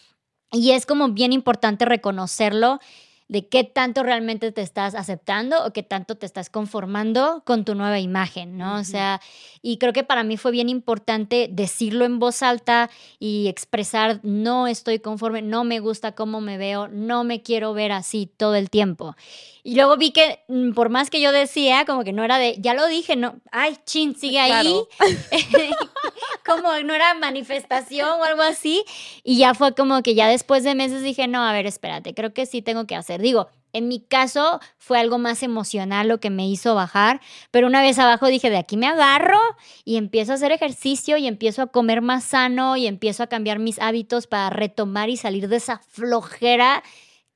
[0.50, 2.80] y es como bien importante reconocerlo
[3.28, 7.74] de qué tanto realmente te estás aceptando o qué tanto te estás conformando con tu
[7.74, 8.76] nueva imagen, ¿no?
[8.76, 9.20] O sea,
[9.60, 12.88] y creo que para mí fue bien importante decirlo en voz alta
[13.18, 17.92] y expresar, no estoy conforme, no me gusta cómo me veo, no me quiero ver
[17.92, 19.14] así todo el tiempo.
[19.62, 22.56] Y luego vi que mm, por más que yo decía, como que no era de,
[22.58, 24.74] ya lo dije, no, ay, chin, sigue ahí.
[26.46, 28.84] como no era manifestación o algo así.
[29.24, 32.32] Y ya fue como que ya después de meses dije, no, a ver, espérate, creo
[32.32, 33.20] que sí tengo que hacer.
[33.20, 37.82] Digo, en mi caso fue algo más emocional lo que me hizo bajar, pero una
[37.82, 39.40] vez abajo dije, de aquí me agarro
[39.84, 43.58] y empiezo a hacer ejercicio y empiezo a comer más sano y empiezo a cambiar
[43.58, 46.82] mis hábitos para retomar y salir de esa flojera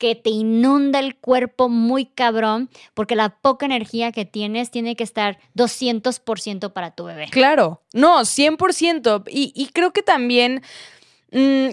[0.03, 5.05] que te inunda el cuerpo muy cabrón, porque la poca energía que tienes tiene que
[5.05, 7.29] estar 200% para tu bebé.
[7.31, 9.23] Claro, no, 100%.
[9.31, 10.63] Y, y creo que también...
[11.31, 11.69] Mm,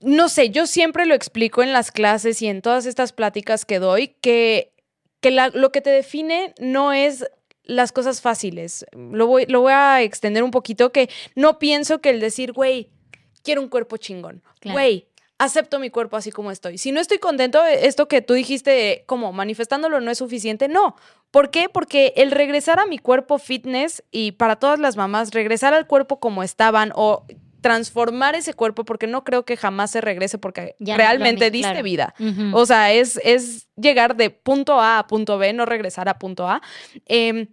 [0.00, 3.78] no sé, yo siempre lo explico en las clases y en todas estas pláticas que
[3.78, 4.74] doy, que,
[5.20, 7.24] que lo que te define no es
[7.62, 8.84] las cosas fáciles.
[8.92, 12.90] Lo voy, lo voy a extender un poquito, que no pienso que el decir, güey,
[13.42, 14.42] quiero un cuerpo chingón.
[14.60, 14.76] Claro.
[15.38, 16.78] Acepto mi cuerpo así como estoy.
[16.78, 20.96] Si no estoy contento, esto que tú dijiste, como manifestándolo no es suficiente, no.
[21.30, 21.68] ¿Por qué?
[21.68, 26.20] Porque el regresar a mi cuerpo fitness y para todas las mamás, regresar al cuerpo
[26.20, 27.26] como estaban o
[27.64, 31.82] transformar ese cuerpo, porque no creo que jamás se regrese porque Ya realmente diste claro.
[31.82, 32.14] vida.
[32.52, 36.46] O sea, es, es llegar de punto A a punto B, no regresar a punto
[36.46, 36.60] A.
[37.06, 37.48] Em,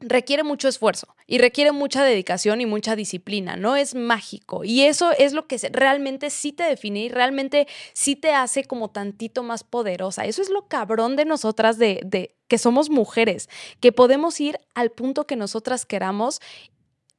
[0.00, 4.64] requiere mucho esfuerzo y requiere mucha dedicación y mucha disciplina, no es mágico.
[4.64, 8.90] Y eso es lo que realmente sí te define y realmente sí te hace como
[8.90, 10.24] tantito más poderosa.
[10.24, 13.48] Eso es lo cabrón de nosotras, de, de que somos mujeres,
[13.80, 16.40] que podemos ir al punto que nosotras queramos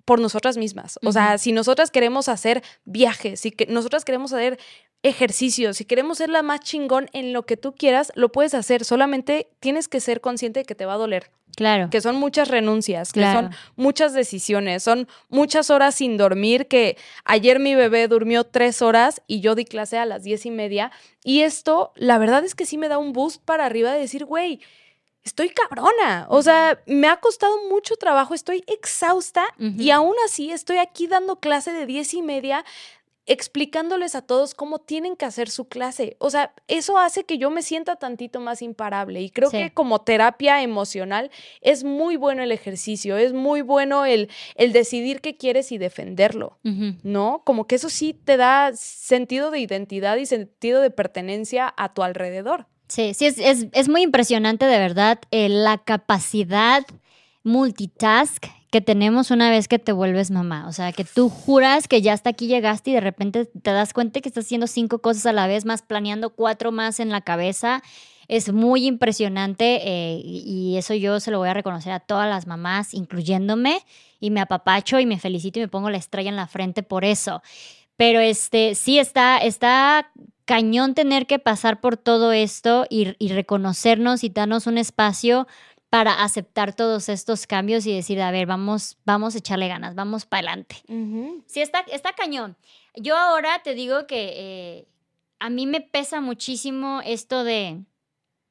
[0.07, 0.97] por nosotras mismas.
[1.03, 4.57] O sea, si nosotras queremos hacer viajes, si que nosotras queremos hacer
[5.03, 8.83] ejercicios, si queremos ser la más chingón en lo que tú quieras, lo puedes hacer.
[8.83, 11.89] Solamente tienes que ser consciente de que te va a doler, Claro.
[11.89, 13.39] que son muchas renuncias, que Claro.
[13.49, 19.21] son muchas decisiones, son muchas horas sin dormir, que ayer mi bebé durmió tres horas
[19.27, 20.91] y yo di clase a las diez y media.
[21.23, 24.25] Y esto, la verdad es que sí me da un boost para arriba de decir,
[24.25, 24.59] güey,
[25.23, 26.25] estoy cabrona.
[26.29, 31.37] O sea, me ha costado mucho trabajo, estoy exhausta y aún así estoy aquí dando
[31.41, 32.63] clase de diez y media
[33.27, 36.15] explicándoles a todos cómo tienen que hacer su clase.
[36.19, 39.57] O sea, eso hace que yo me sienta tantito más imparable y creo Sí.
[39.57, 41.29] que como terapia emocional
[41.61, 46.57] es muy bueno el ejercicio, es muy bueno el, el decidir qué quieres y defenderlo.
[47.03, 47.41] ¿No?
[47.45, 52.03] Como que eso sí te da sentido de identidad y sentido de pertenencia a tu
[52.03, 52.65] alrededor.
[52.87, 56.85] Sí, sí, es, es, es muy impresionante de verdad eh, la capacidad
[57.43, 60.67] multitask que tenemos una vez que te vuelves mamá.
[60.67, 63.93] O sea, que tú juras que ya hasta aquí llegaste y de repente te das
[63.93, 67.21] cuenta que estás haciendo cinco cosas a la vez, más planeando cuatro más en la
[67.21, 67.81] cabeza.
[68.27, 72.45] Es muy impresionante eh, y eso yo se lo voy a reconocer a todas las
[72.45, 73.79] mamás, incluyéndome,
[74.19, 77.05] y me apapacho y me felicito y me pongo la estrella en la frente por
[77.05, 77.41] eso.
[77.95, 80.11] Pero este, sí está, está
[80.43, 85.47] cañón tener que pasar por todo esto y, y reconocernos y darnos un espacio
[85.89, 90.25] para aceptar todos estos cambios y decir, a ver, vamos, vamos a echarle ganas, vamos
[90.25, 90.77] para adelante.
[91.47, 92.57] Sí, está, está cañón.
[92.95, 94.87] Yo ahora te digo que eh,
[95.39, 97.83] a mí me pesa muchísimo esto de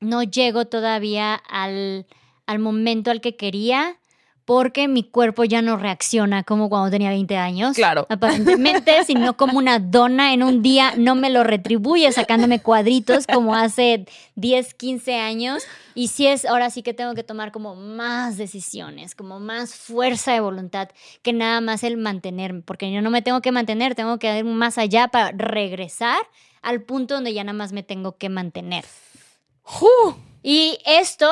[0.00, 2.06] no llego todavía al,
[2.46, 3.98] al momento al que quería
[4.46, 7.74] porque mi cuerpo ya no reacciona como cuando tenía 20 años.
[7.74, 8.06] Claro.
[8.08, 13.26] Aparentemente, si no como una dona en un día, no me lo retribuye sacándome cuadritos
[13.26, 14.06] como hace
[14.36, 15.64] 10, 15 años.
[15.96, 20.32] Y sí es, ahora sí que tengo que tomar como más decisiones, como más fuerza
[20.32, 20.90] de voluntad
[21.22, 24.44] que nada más el mantenerme, porque yo no me tengo que mantener, tengo que ir
[24.44, 26.18] más allá para regresar
[26.62, 28.84] al punto donde ya nada más me tengo que mantener.
[30.44, 31.28] Y esto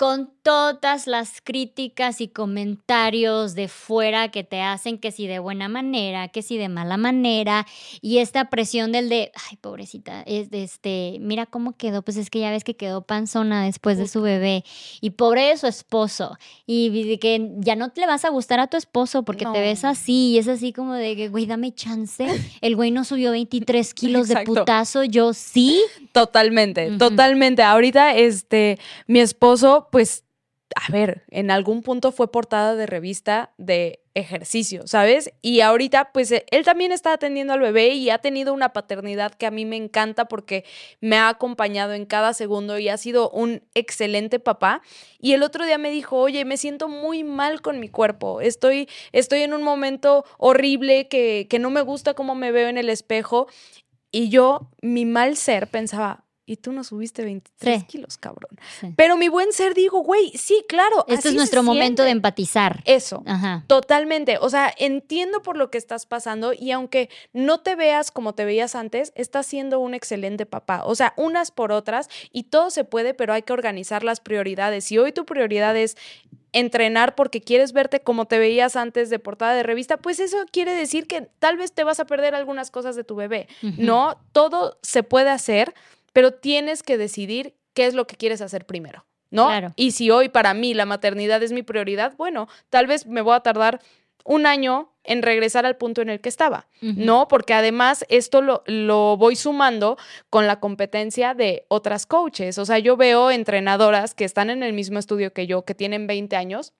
[0.00, 5.68] con todas las críticas y comentarios de fuera que te hacen que si de buena
[5.68, 7.66] manera, que si de mala manera,
[8.00, 12.30] y esta presión del de, ay, pobrecita, es de este, mira cómo quedó, pues es
[12.30, 14.64] que ya ves que quedó panzona después de su bebé,
[15.00, 18.66] y pobre de su esposo, y de que ya no le vas a gustar a
[18.66, 22.26] tu esposo porque te ves así, y es así como de que, güey, dame chance,
[22.60, 25.80] el güey no subió 23 kilos de putazo, yo sí,
[26.12, 27.62] Totalmente, totalmente.
[27.62, 30.24] Ahorita, este, mi esposo, pues,
[30.76, 35.32] a ver, en algún punto fue portada de revista de ejercicio, ¿sabes?
[35.42, 39.32] Y ahorita, pues, eh, él también está atendiendo al bebé y ha tenido una paternidad
[39.32, 40.64] que a mí me encanta porque
[41.00, 44.82] me ha acompañado en cada segundo y ha sido un excelente papá.
[45.18, 48.88] Y el otro día me dijo, oye, me siento muy mal con mi cuerpo, estoy,
[49.12, 52.88] estoy en un momento horrible que, que no me gusta cómo me veo en el
[52.88, 53.48] espejo.
[54.12, 57.86] Y yo, mi mal ser, pensaba, y tú no subiste 23 Sí.
[57.86, 58.58] kilos, cabrón.
[58.80, 58.92] Sí.
[58.96, 61.04] Pero mi buen ser digo, güey, sí, claro.
[61.08, 62.18] este es nuestro momento de siente".
[62.18, 62.82] empatizar.
[62.86, 63.22] Eso.
[63.26, 63.64] Ajá.
[63.66, 64.38] Totalmente.
[64.40, 68.44] O sea, entiendo por lo que estás pasando y aunque no te veas como te
[68.44, 70.82] veías antes, estás siendo un excelente papá.
[70.84, 74.84] O sea, unas por otras y todo se puede, pero hay que organizar las prioridades.
[74.84, 75.96] Si hoy tu prioridad es
[76.52, 80.74] entrenar porque quieres verte como te veías antes de portada de revista, pues eso quiere
[80.74, 83.46] decir que tal vez te vas a perder algunas cosas de tu bebé.
[83.62, 85.74] No, todo se puede hacer,
[86.12, 89.06] pero tienes que decidir qué es lo que quieres hacer primero.
[89.32, 89.46] ¿No?
[89.46, 89.72] Claro.
[89.76, 93.36] Y si hoy para mí la maternidad es mi prioridad, bueno, tal vez me voy
[93.36, 93.80] a tardar
[94.24, 96.68] un año en regresar al punto en el que estaba.
[96.80, 97.28] ¿no?
[97.28, 99.96] Porque además esto lo, lo voy sumando
[100.28, 102.58] con la competencia de otras coaches.
[102.58, 106.06] O sea, yo veo entrenadoras que están en el mismo estudio que yo, que tienen
[106.06, 106.72] 20 años,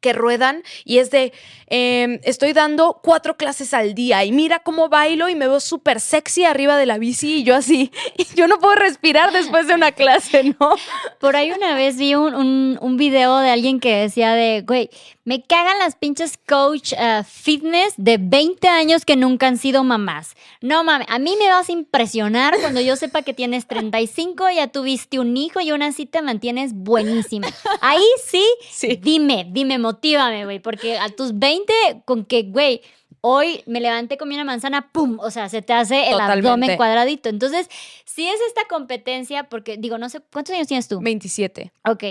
[0.00, 1.32] que ruedan y es de,
[1.68, 6.00] em, estoy dando cuatro clases al día y mira cómo bailo y me veo súper
[6.00, 9.74] sexy arriba de la bici y yo así, y yo no puedo respirar después de
[9.74, 10.76] una clase, ¿no?
[11.20, 14.90] Por ahí una vez vi un, un, un video de alguien que decía de, güey,
[15.24, 20.36] me cagan las pinches coach uh, fitness de 20 años que nunca han sido mamás.
[20.60, 24.68] No mames, a mí me vas a impresionar cuando yo sepa que tienes 35, ya
[24.68, 27.48] tuviste un hijo y aún así te mantienes buenísima.
[27.80, 28.96] Ahí sí, Sí.
[29.02, 31.72] dime, dime, motívame, güey, porque a tus 20,
[32.04, 32.82] con que, güey,
[33.20, 35.18] hoy me levanté, comí una manzana, ¡pum!
[35.20, 36.48] O sea, se te hace el Totalmente.
[36.48, 37.28] abdomen cuadradito.
[37.28, 37.68] Entonces,
[38.04, 41.00] si es esta competencia, porque digo, no sé, ¿cuántos años tienes tú?
[41.00, 41.72] 27.
[41.88, 42.04] Ok,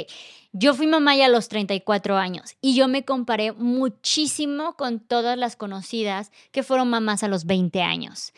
[0.52, 5.38] yo fui mamá ya a los 34 años y yo me comparé muchísimo con todas
[5.38, 8.32] las conocidas que fueron mamás a los 20 años.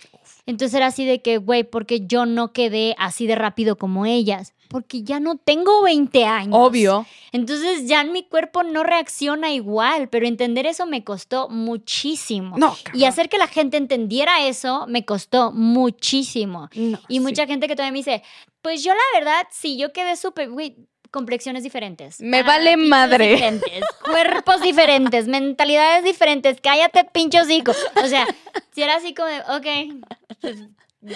[0.48, 4.54] Entonces era así de que, güey, porque yo no quedé así de rápido como ellas,
[4.68, 6.54] porque ya no tengo 20 años.
[6.54, 7.06] Obvio.
[7.32, 12.58] Entonces ya mi cuerpo no reacciona igual, pero entender eso me costó muchísimo.
[12.58, 16.70] No, Y hacer que la gente entendiera eso me costó muchísimo.
[16.76, 17.20] No, Y sí.
[17.20, 18.24] mucha gente que todavía me dice,
[18.62, 20.76] pues yo la verdad, sí, yo quedé súper, güey,
[21.12, 22.20] complexiones diferentes.
[22.22, 23.30] Me vale madre.
[23.30, 27.72] Diferentes, cuerpos diferentes, mentalidades diferentes, cállate pinche hocico.
[28.04, 28.28] O sea,
[28.74, 30.06] si era así como de, ok,
[30.42, 30.58] pues,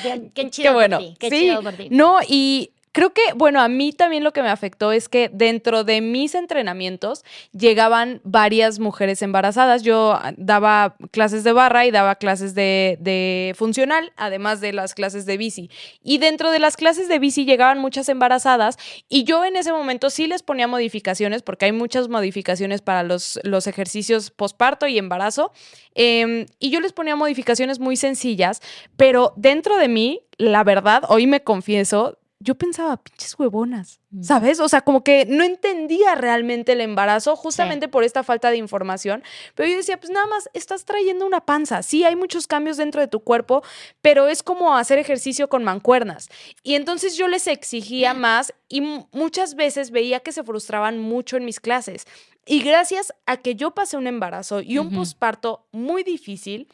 [0.02, 0.98] qué, qué chido Qué bueno.
[0.98, 1.40] por ti, qué sí.
[1.42, 1.88] chido por ti.
[1.92, 5.84] No, y creo que, bueno, a mí también lo que me afectó es que dentro
[5.84, 9.84] de mis entrenamientos llegaban varias mujeres embarazadas.
[9.84, 14.94] Yo ah, daba clases de barra y daba clases de, de funcional, además de las
[14.94, 15.70] clases de bici.
[16.04, 18.78] Y dentro de las clases de bici llegaban muchas embarazadas
[19.10, 23.40] y yo en ese momento sí les ponía modificaciones, porque hay muchas modificaciones para los,
[23.44, 25.52] los ejercicios posparto y embarazo.
[25.94, 28.62] Em, y yo les ponía modificaciones muy sencillas,
[28.96, 34.00] pero dentro de mí, la verdad, hoy me confieso, yo pensaba, pinches huevonas.
[34.22, 34.60] ¿sabes?
[34.60, 39.24] O sea, como que no entendía realmente el embarazo justamente por esta falta de información.
[39.56, 41.82] Pero yo decía, pues nada más estás trayendo una panza.
[41.82, 43.64] Sí, hay muchos cambios dentro de tu cuerpo,
[44.02, 46.28] pero es como hacer ejercicio con mancuernas.
[46.62, 51.38] Y entonces yo les exigía más y mu- muchas veces veía que se frustraban mucho
[51.38, 52.06] en mis clases.
[52.46, 54.96] Y gracias a que yo pasé un embarazo y un Ujú.
[54.98, 56.68] posparto muy difícil,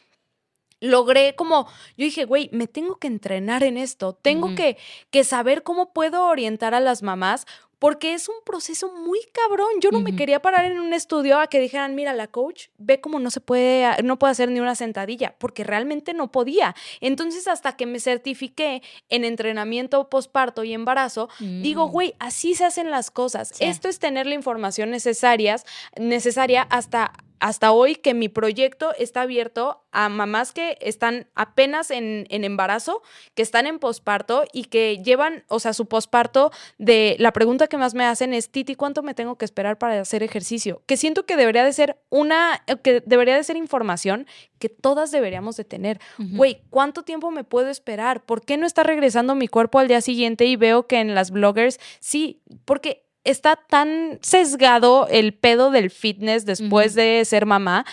[0.79, 1.65] logré como,
[1.97, 4.77] yo dije, güey, me tengo que entrenar en esto, tengo que,
[5.11, 7.45] que saber cómo puedo orientar a las mamás.
[7.79, 9.67] Porque es un proceso muy cabrón.
[9.81, 12.99] Yo no me quería parar en un estudio a que dijeran, mira, la coach ve
[12.99, 16.73] cómo no se puede, no puede hacer ni una sentadilla, porque realmente no podía.
[17.01, 21.91] Entonces, hasta que me certifiqué en entrenamiento posparto y embarazo, digo, Mm.
[21.91, 23.49] güey, así se hacen las cosas.
[23.53, 23.65] Sí.
[23.65, 25.63] Esto es tener la información necesarias,
[25.99, 32.27] necesaria hasta, hasta hoy que mi proyecto está abierto a mamás que están apenas en,
[32.29, 33.01] en embarazo,
[33.35, 37.77] que están en posparto y que llevan, o sea, su posparto de la pregunta que
[37.77, 40.81] más me hacen es, Titi, ¿cuánto me tengo que esperar para hacer ejercicio?
[40.85, 44.27] Que siento que debería de ser una, eh, que debería de ser información
[44.59, 45.99] que todas deberíamos de tener.
[46.17, 48.25] Güey, ¿cuánto tiempo me puedo esperar?
[48.25, 51.31] ¿Por qué no está regresando mi cuerpo al día siguiente y veo que en las
[51.31, 52.41] bloggers sí?
[52.65, 57.85] Porque está tan sesgado el pedo del fitness después de ser mamá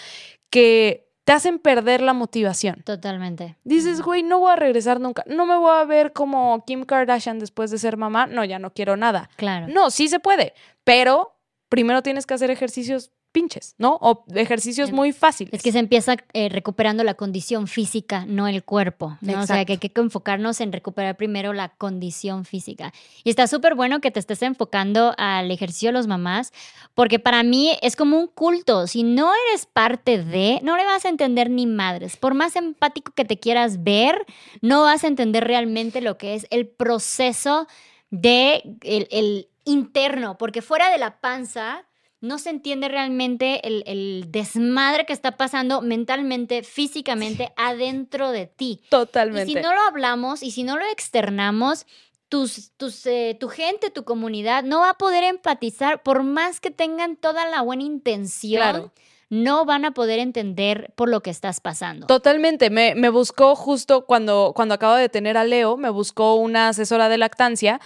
[0.51, 2.83] que te hacen perder la motivación.
[2.85, 3.57] Totalmente.
[3.64, 5.25] Dices, güey, no voy a regresar nunca.
[5.27, 8.27] No me voy a ver como Kim Kardashian después de ser mamá.
[8.27, 9.31] No, ya no quiero nada.
[9.37, 9.66] Claro.
[9.68, 11.35] No, sí se puede, pero
[11.68, 13.99] primero tienes que hacer ejercicios pinches, ¿no?
[14.01, 15.53] O ejercicios Em, muy fáciles.
[15.53, 19.18] Es que se empieza eh, recuperando la condición física, no el cuerpo.
[19.20, 19.42] ¿no?
[19.42, 22.92] O sea, que hay que enfocarnos en recuperar primero la condición física.
[23.25, 26.53] Y está súper bueno que te estés enfocando al ejercicio de los mamás,
[26.94, 28.87] porque para mí es como un culto.
[28.87, 32.16] Si no eres parte de, no le vas a entender ni madres.
[32.16, 34.25] Por más empático que te quieras ver,
[34.61, 37.66] no vas a entender realmente lo que es el proceso
[38.11, 41.85] de el, el interno, porque fuera de la panza
[42.25, 48.81] no se entiende realmente el, el desmadre que está pasando mentalmente, físicamente, adentro de ti.
[48.89, 49.51] Totalmente.
[49.51, 51.87] Y si no lo hablamos y si no lo externamos,
[52.29, 56.71] tus, tus, eh, tu gente, tu comunidad no va a poder empatizar, por más que
[56.71, 58.93] tengan toda la buena intención, Claro.
[59.31, 62.07] no van a poder entender por lo que estás pasando.
[62.07, 66.69] Totalmente, me, me buscó justo cuando, cuando acabo de tener a Leo, me buscó una
[66.71, 67.81] asesora de lactancia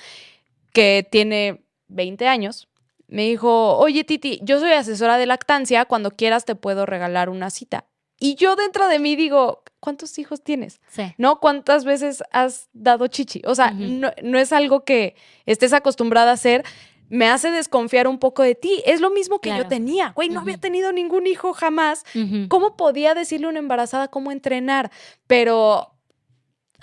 [0.72, 2.68] que tiene 20 años.
[3.08, 7.50] Me dijo, oye Titi, yo soy asesora de lactancia, cuando quieras te puedo regalar una
[7.50, 7.86] cita.
[8.20, 10.80] Y yo dentro de mí digo, ¿cuántos hijos tienes?
[10.88, 11.14] Sí.
[11.18, 11.40] ¿No?
[11.40, 13.42] ¿Cuántas veces has dado chichi?
[13.46, 15.14] O sea, no, no es algo que
[15.46, 16.64] estés acostumbrada a hacer.
[17.08, 18.82] Me hace desconfiar un poco de ti.
[18.84, 19.62] Es lo mismo que Claro.
[19.64, 20.12] yo tenía.
[20.14, 22.04] Güey, no había tenido ningún hijo jamás.
[22.48, 24.90] ¿Cómo podía decirle a una embarazada cómo entrenar?
[25.28, 25.94] Pero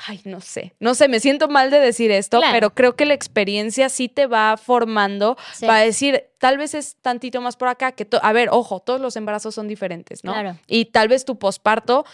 [0.08, 2.53] ay, no sé, no sé, me siento mal de decir esto, Claro.
[2.53, 5.65] pero creo que la experiencia sí te va formando Sí.
[5.65, 9.15] para decir, tal vez es tantito más por acá, que, a ver, ojo, todos los
[9.15, 10.34] embarazos son diferentes, ¿no?
[10.34, 10.57] Claro.
[10.67, 12.05] Y tal vez tu posparto,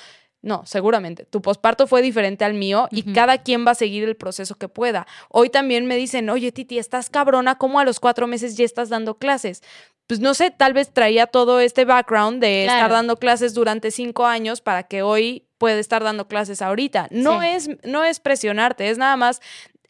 [0.44, 4.16] no, seguramente, tu posparto fue diferente al mío y cada quien va a seguir el
[4.16, 5.06] proceso que pueda.
[5.30, 8.90] Hoy también me dicen, oye, Titi, estás cabrona, ¿cómo a los cuatro meses ya estás
[8.90, 9.62] dando clases?
[10.08, 14.26] Pues no sé, tal vez traía todo este background de estar dando clases durante cinco
[14.26, 17.08] años para que hoy pueda estar dando clases ahorita.
[17.12, 17.48] No, Sí.
[17.50, 19.42] es, no es presionarte, es nada más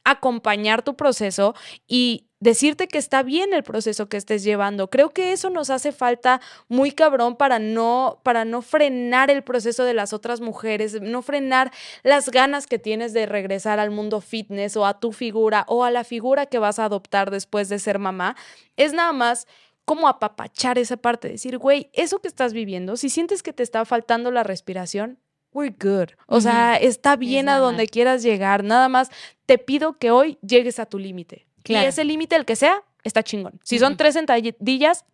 [0.03, 1.55] acompañar tu proceso
[1.87, 4.89] y decirte que está bien el proceso que estés llevando.
[4.89, 9.85] Creo que eso nos hace falta muy cabrón para no para no frenar el proceso
[9.85, 11.71] de las otras mujeres, no frenar
[12.03, 15.91] las ganas que tienes de regresar al mundo fitness o a tu figura o a
[15.91, 18.35] la figura que vas a adoptar después de ser mamá.
[18.75, 19.47] Es nada más
[19.85, 23.85] como apapachar esa parte, decir, güey, eso que estás viviendo, si sientes que te está
[23.85, 25.17] faltando la respiración,
[25.53, 26.09] we're good.
[26.27, 28.63] O sea, está bien a donde quieras llegar.
[28.63, 29.09] Nada más
[29.45, 31.47] te pido que hoy llegues a tu límite.
[31.63, 31.85] Claro.
[31.85, 33.59] Y ese límite, el que sea, está chingón.
[33.63, 35.05] Si son tres sentadillas,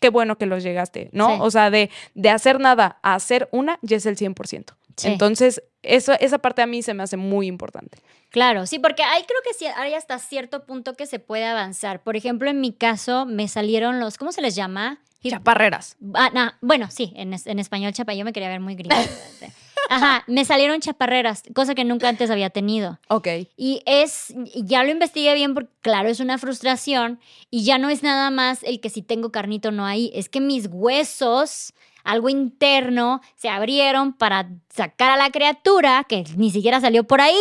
[0.00, 1.36] qué bueno que los llegaste, ¿no?
[1.36, 1.38] Sí.
[1.40, 4.74] O sea, de, de hacer nada a hacer una, ya es el 100%.
[4.96, 5.08] Sí.
[5.08, 7.98] Entonces, eso, esa parte a mí se me hace muy importante.
[8.30, 12.02] Claro, sí, porque ahí creo que sí, hay hasta cierto punto que se puede avanzar.
[12.02, 15.00] Por ejemplo, en mi caso me salieron los, ¿cómo se les llama?
[15.22, 15.96] Chaparreras.
[16.14, 18.94] Ah, no, bueno, sí, en, en español chapa, yo me quería ver muy gringo.
[19.88, 22.98] Ajá, me salieron chaparreras, cosa que nunca antes había tenido.
[23.08, 23.28] Ok.
[23.56, 27.20] Y es, ya lo investigué bien porque claro, es una frustración
[27.50, 30.40] y ya no es nada más el que si tengo carnito no hay, es que
[30.40, 31.72] mis huesos,
[32.04, 37.40] algo interno, se abrieron para sacar a la criatura que ni siquiera salió por ahí.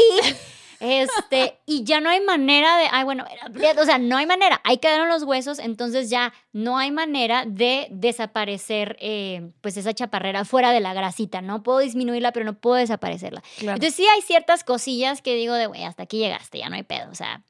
[0.80, 4.61] Este, y ya no hay manera de, ay, bueno, era- o sea, no hay manera,
[4.63, 10.45] ahí quedaron los huesos, entonces ya no hay manera de desaparecer, eh, pues esa chaparrera
[10.45, 11.63] fuera de la grasita, ¿no?
[11.63, 13.41] Puedo disminuirla, pero no puedo desaparecerla.
[13.59, 13.76] Claro.
[13.76, 16.84] Entonces sí hay ciertas cosillas que digo de, güey, hasta aquí llegaste, ya no hay
[16.84, 17.41] pedo, o sea,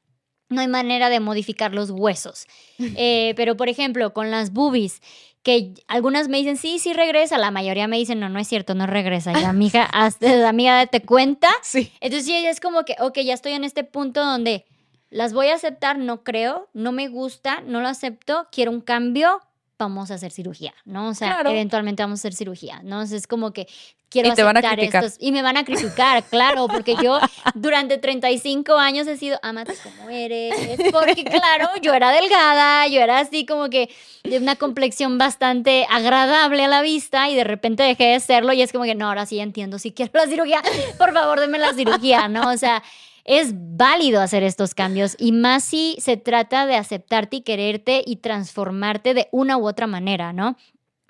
[0.48, 2.46] no hay manera de modificar los huesos.
[2.96, 5.00] Eh, pero por ejemplo, con las boobies,
[5.42, 8.74] que algunas me dicen, sí, sí regresa, la mayoría me dicen, no, no es cierto,
[8.74, 9.32] no regresa.
[9.32, 11.48] Ya, amiga, hazte, amiga, date cuenta.
[11.62, 11.92] Sí.
[12.00, 14.66] Entonces sí, es como que, ok, ya estoy en este punto donde
[15.08, 19.40] las voy a aceptar, no creo, no me gusta, no lo acepto, quiero un cambio,
[19.78, 21.08] vamos a hacer cirugía, ¿no?
[21.08, 21.50] O sea, Claro.
[21.50, 22.96] eventualmente vamos a hacer cirugía, ¿no?
[22.96, 23.68] Entonces es como que
[24.08, 25.04] quiero Y te van a criticar.
[25.04, 27.18] estos- y me van a criticar, claro, porque yo
[27.54, 30.54] durante 35 años he sido, amate como eres,
[30.92, 33.88] porque claro, yo era delgada, yo era así como que
[34.24, 38.62] de una complexión bastante agradable a la vista y de repente dejé de serlo y
[38.62, 40.62] es como que no, ahora sí entiendo, si quiero la cirugía,
[40.98, 42.50] por favor, denme la cirugía, ¿no?
[42.50, 42.82] O sea,
[43.24, 48.16] es válido hacer estos cambios y más si se trata de aceptarte y quererte y
[48.16, 50.56] transformarte de una u otra manera, ¿no?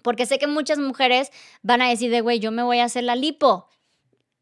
[0.07, 1.33] Porque sé que muchas mujeres
[1.63, 3.67] van a decir de, güey, yo me voy a hacer la lipo.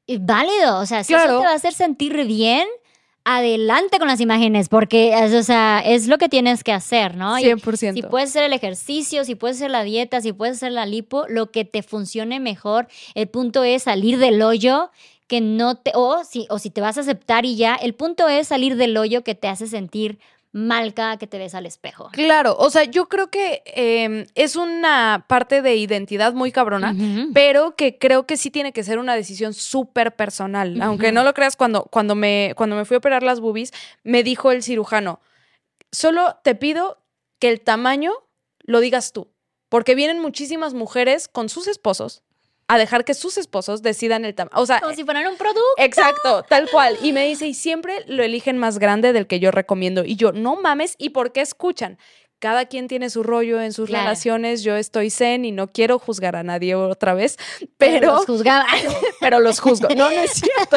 [0.05, 2.69] Y válido, o sea, si eso te va a hacer sentir bien,
[3.25, 7.39] adelante con las imágenes, porque es, o sea, es lo que tienes que hacer, ¿no?
[7.39, 7.95] Y 100%.
[7.95, 11.25] si puedes hacer el ejercicio, si puedes hacer la dieta, si puedes hacer la lipo,
[11.29, 12.87] lo que te funcione mejor.
[13.15, 14.91] El punto es salir del hoyo
[15.29, 18.29] que no te, o si, o si te vas a aceptar y ya, el punto
[18.29, 20.19] es salir del hoyo que te hace sentir
[20.55, 22.11] mal cada que te ves al espejo.
[22.13, 26.95] Claro, o sea, yo creo que em, es una parte de identidad muy cabrona,
[27.35, 30.81] pero que creo que sí tiene que ser una decisión súper personal.
[30.81, 33.73] Aunque no lo creas, cuando, cuando, me, cuando me fui a operar las boobies,
[34.05, 35.21] me dijo el cirujano,
[35.91, 37.03] solo te pido
[37.41, 38.13] que el tamaño
[38.61, 39.33] lo digas tú,
[39.69, 42.23] porque vienen muchísimas mujeres con sus esposos
[42.69, 44.61] a dejar que sus esposos decidan el tamaño.
[44.61, 45.63] O sea, Como si fueran un producto.
[45.77, 46.97] Exacto, tal cual.
[47.03, 50.05] Y me dice, y siempre lo eligen más grande del que yo recomiendo.
[50.05, 51.99] Y yo, no mames, ¿y por qué escuchan?
[52.41, 54.05] Cada quien tiene su rollo en sus Claro.
[54.05, 57.37] relaciones, yo estoy zen y no quiero juzgar a nadie otra vez,
[57.79, 58.67] pero, los juzgaba.
[59.21, 59.89] pero los juzgo.
[59.91, 60.77] No, no es cierto.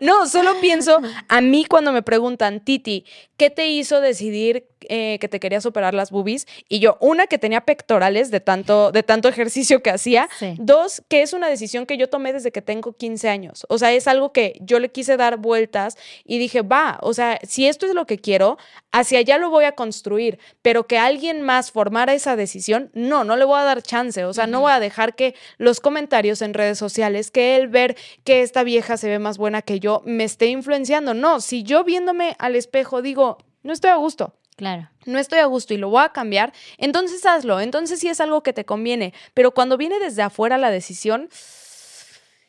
[0.00, 3.04] No, solo pienso, a mí cuando me preguntan, Titi,
[3.36, 6.46] ¿qué te hizo decidir eh, que te querías operar las boobies?
[6.68, 10.28] Y yo, una, que tenía pectorales de tanto, de tanto ejercicio que hacía.
[10.38, 10.54] Sí.
[10.58, 13.66] Dos, que es una decisión que yo tomé desde que tengo 15 años.
[13.68, 17.38] O sea, es algo que yo le quise dar vueltas y dije, va, o sea,
[17.42, 18.58] si esto es lo que quiero,
[18.92, 23.36] hacia allá lo voy a construir, pero que alguien más formara esa decisión, no, no
[23.36, 24.24] le voy a dar chance.
[24.24, 27.96] O sea, no voy a dejar que los comentarios en redes sociales, que él ver
[28.24, 31.14] que esta vieja se ve más buena que yo, me esté influenciando.
[31.14, 34.90] No, si yo viéndome al espejo digo, no estoy a gusto, Claro.
[35.06, 38.42] no estoy a gusto y lo voy a cambiar, entonces hazlo, entonces sí es algo
[38.42, 41.30] que te conviene, pero cuando viene desde afuera la decisión,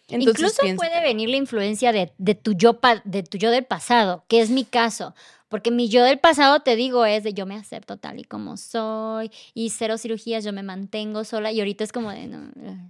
[0.10, 0.78] entonces Incluso piensa.
[0.88, 4.42] puede venir la influencia de, de tu yo pa- de tu yo del pasado, que
[4.42, 5.14] es mi caso.
[5.50, 8.56] Porque mi yo del pasado, te digo, es de yo me acepto tal y como
[8.56, 12.40] soy y cero cirugías, yo me mantengo sola y ahorita es como de, no,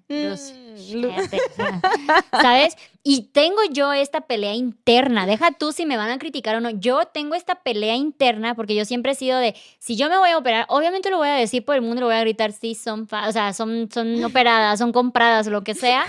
[0.10, 1.38] Mm, cállate,
[2.32, 2.76] ¿sabes?
[3.03, 6.70] Y tengo yo esta pelea interna, deja tú si me van a criticar o no,
[6.72, 10.32] yo tengo esta pelea interna porque yo siempre he sido de, si yo me voy
[10.32, 12.76] a operar, obviamente lo voy a decir por el mundo, lo voy a gritar, sí,
[12.76, 16.05] son, o sea, son, son operadas, son compradas, lo que sea.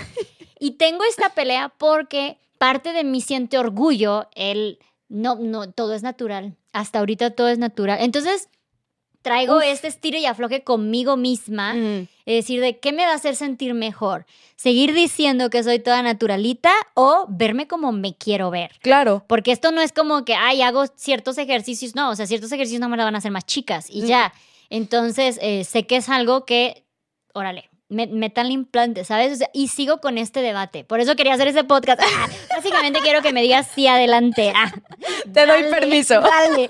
[0.59, 4.79] Y tengo esta pelea porque parte de mí siente orgullo, el,
[5.11, 7.99] no, no, todo es natural, hasta ahorita todo es natural.
[8.01, 8.49] Entonces,
[9.21, 9.63] traigo Uf.
[9.65, 11.73] este estilo y afloje conmigo misma.
[11.75, 12.07] Mm.
[12.25, 14.25] Es decir, de qué me va a hacer sentir mejor.
[14.55, 18.71] Seguir diciendo que soy toda naturalita o verme como me quiero ver.
[18.81, 19.23] Claro.
[19.27, 21.93] Porque esto no es como que, ay, hago ciertos ejercicios.
[21.93, 24.05] No, o sea, ciertos ejercicios no me la van a hacer más chicas y Mm.
[24.05, 24.33] ya.
[24.69, 26.85] Entonces, eh, sé que es algo que,
[27.33, 29.33] órale, me, metanle implante, ¿sabes?
[29.33, 30.83] O sea, y sigo con este debate.
[30.83, 32.01] Por eso quería hacer ese podcast.
[32.01, 34.53] Ah, básicamente quiero que me digas sí adelante.
[34.55, 34.71] Ah,
[35.31, 36.21] Te doy permiso.
[36.21, 36.67] Dale.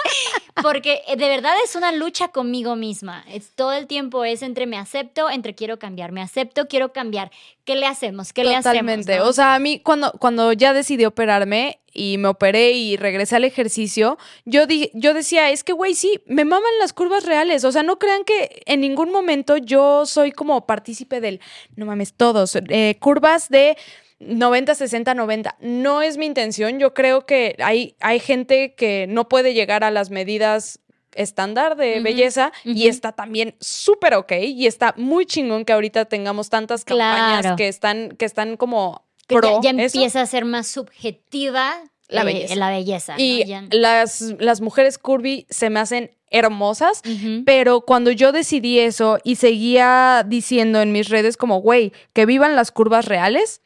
[0.61, 3.23] Porque eh, de verdad es una lucha conmigo misma.
[3.29, 7.31] Es, todo el tiempo es entre me acepto, entre quiero cambiar, me acepto, quiero cambiar.
[7.71, 8.33] ¿Qué le hacemos?
[8.33, 9.11] ¿Qué Totalmente.
[9.11, 9.25] le hacemos?
[9.25, 9.29] no?
[9.29, 13.43] O sea, a mí cuando, cuando ya decidí operarme y me operé y regresé al
[13.45, 17.63] ejercicio, yo, di- yo decía, es que, güey, sí, me maman las curvas reales.
[17.63, 21.39] O sea, no crean que en ningún momento yo soy como partícipe del,
[21.75, 23.77] no mames, todos, eh, curvas de...
[24.23, 25.55] 90, 60, 90.
[25.61, 26.77] No es mi intención.
[26.77, 30.79] Yo creo que hay, hay gente que no puede llegar a las medidas
[31.15, 36.49] estándar de belleza y está también súper ok y está muy chingón que ahorita tengamos
[36.49, 37.55] tantas campañas Claro.
[37.55, 39.97] que están que están como Que pro ya, ya eso.
[39.97, 41.73] empieza a ser más subjetiva
[42.07, 42.55] La eh, belleza.
[42.55, 43.13] la belleza.
[43.17, 47.01] y las, las mujeres curvy se me hacen hermosas
[47.45, 52.55] pero cuando yo decidí eso y seguía diciendo en mis redes como güey que vivan
[52.55, 53.61] las curvas reales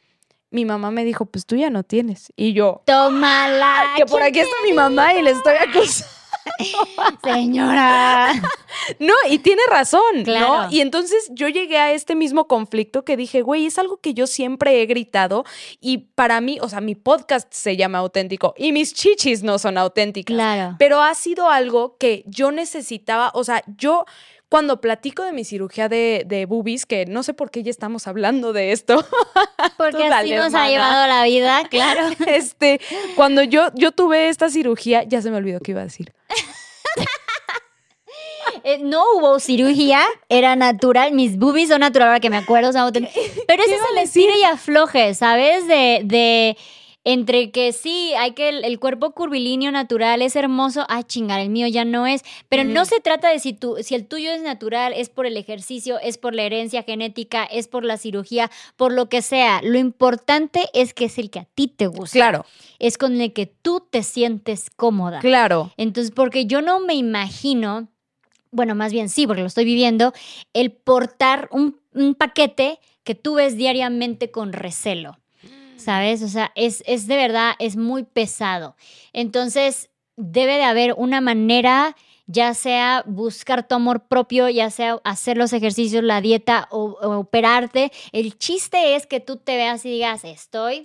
[0.50, 3.92] mi mamá me dijo pues tú ya no tienes y yo Tómala.
[3.96, 6.15] que por aquí está mi mamá y le estoy acusando
[7.24, 8.32] Señora.
[8.98, 10.46] No, y tiene razón, Claro.
[10.64, 10.70] ¿no?
[10.70, 14.26] Y entonces yo llegué a este mismo conflicto que dije, güey, es algo que yo
[14.26, 15.44] siempre he gritado
[15.80, 19.78] y para mí, o sea, mi podcast se llama auténtico y mis chichis no son
[19.78, 20.34] auténticas.
[20.34, 20.76] Claro.
[20.78, 24.04] Pero ha sido algo que yo necesitaba, o sea, yo
[24.48, 28.06] cuando platico de mi cirugía de, de boobies, que no sé por qué ya estamos
[28.06, 29.04] hablando de esto,
[29.76, 32.08] Porque así dale, nos ha llevado la vida, claro.
[32.26, 32.80] este,
[33.14, 36.12] cuando yo, yo tuve esta cirugía, ya se me olvidó qué iba a decir.
[38.62, 41.12] Eh, no hubo cirugía, era natural.
[41.12, 42.70] Mis boobies son natural, ahora que me acuerdo.
[42.70, 45.68] o sea, Pero ese es el estilo y afloje, ¿sabes?
[45.68, 46.56] De, de
[47.08, 50.84] entre que sí, hay que el, el cuerpo curvilíneo natural es hermoso.
[50.88, 52.24] Ah, chingar, el mío ya no es.
[52.48, 55.36] Pero no se trata de si, tú, si el tuyo es natural, es por el
[55.36, 59.60] ejercicio, es por la herencia genética, es por la cirugía, por lo que sea.
[59.62, 62.18] Lo importante es que es el que a ti te gusta.
[62.18, 62.44] Claro,
[62.80, 65.20] Es con el que tú te sientes cómoda.
[65.20, 65.72] claro.
[65.76, 67.86] Entonces, porque yo no me imagino,
[68.50, 70.12] bueno, más bien sí, porque lo estoy viviendo,
[70.54, 75.18] el portar un, un paquete que tú ves diariamente con recelo,
[75.76, 76.22] ¿sabes?
[76.22, 78.76] O sea, es, es de verdad, es muy pesado.
[79.12, 81.96] Entonces, debe de haber una manera,
[82.26, 87.18] ya sea buscar tu amor propio, ya sea hacer los ejercicios, la dieta o, o
[87.18, 87.92] operarte.
[88.12, 90.82] El chiste es que tú te veas y digas, estoy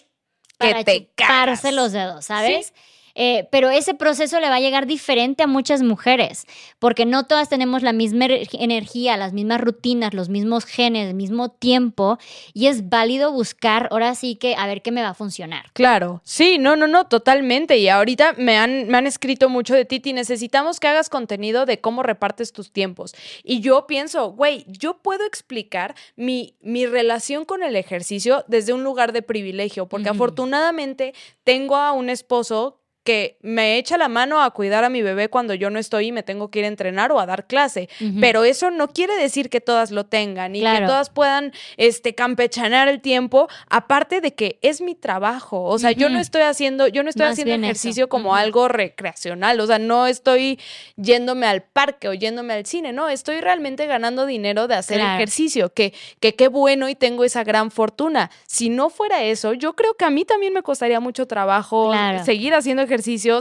[0.59, 1.73] Que para te chuparse cagas.
[1.73, 2.73] los dedos, ¿sabes?
[3.15, 6.45] Eh, pero ese proceso le va a llegar diferente a muchas mujeres,
[6.79, 11.13] porque no todas tenemos la misma er- energía, las mismas rutinas, los mismos genes, el
[11.15, 12.17] mismo tiempo,
[12.53, 15.65] y es válido buscar, ahora sí que, a ver qué me va a funcionar.
[15.73, 17.77] Claro, sí, no, no, no, totalmente.
[17.77, 21.79] Y ahorita me han, me han escrito mucho de Titi, necesitamos que hagas contenido de
[21.79, 23.13] cómo repartes tus tiempos.
[23.43, 28.83] Y yo pienso, güey, yo puedo explicar mi, mi relación con el ejercicio desde un
[28.83, 34.51] lugar de privilegio, porque afortunadamente tengo a un esposo que me echa la mano a
[34.51, 37.11] cuidar a mi bebé cuando yo no estoy y me tengo que ir a entrenar
[37.11, 37.89] o a dar clase.
[38.19, 40.79] Pero eso no quiere decir que todas lo tengan y Claro.
[40.81, 45.63] que todas puedan este, campechanear el tiempo, aparte de que es mi trabajo.
[45.63, 47.63] O sea, yo no estoy haciendo, yo no estoy Más haciendo eso.
[47.63, 49.59] ejercicio como algo recreacional.
[49.59, 50.59] O sea, no estoy
[50.95, 52.93] yéndome al parque o yéndome al cine.
[52.93, 55.15] No, estoy realmente ganando dinero de hacer Claro.
[55.15, 55.73] ejercicio.
[55.73, 58.29] Que, que qué bueno y tengo esa gran fortuna.
[58.47, 62.23] Si no fuera eso, yo creo que a mí también me costaría mucho trabajo Claro.
[62.23, 62.90] seguir haciendo ejercicio,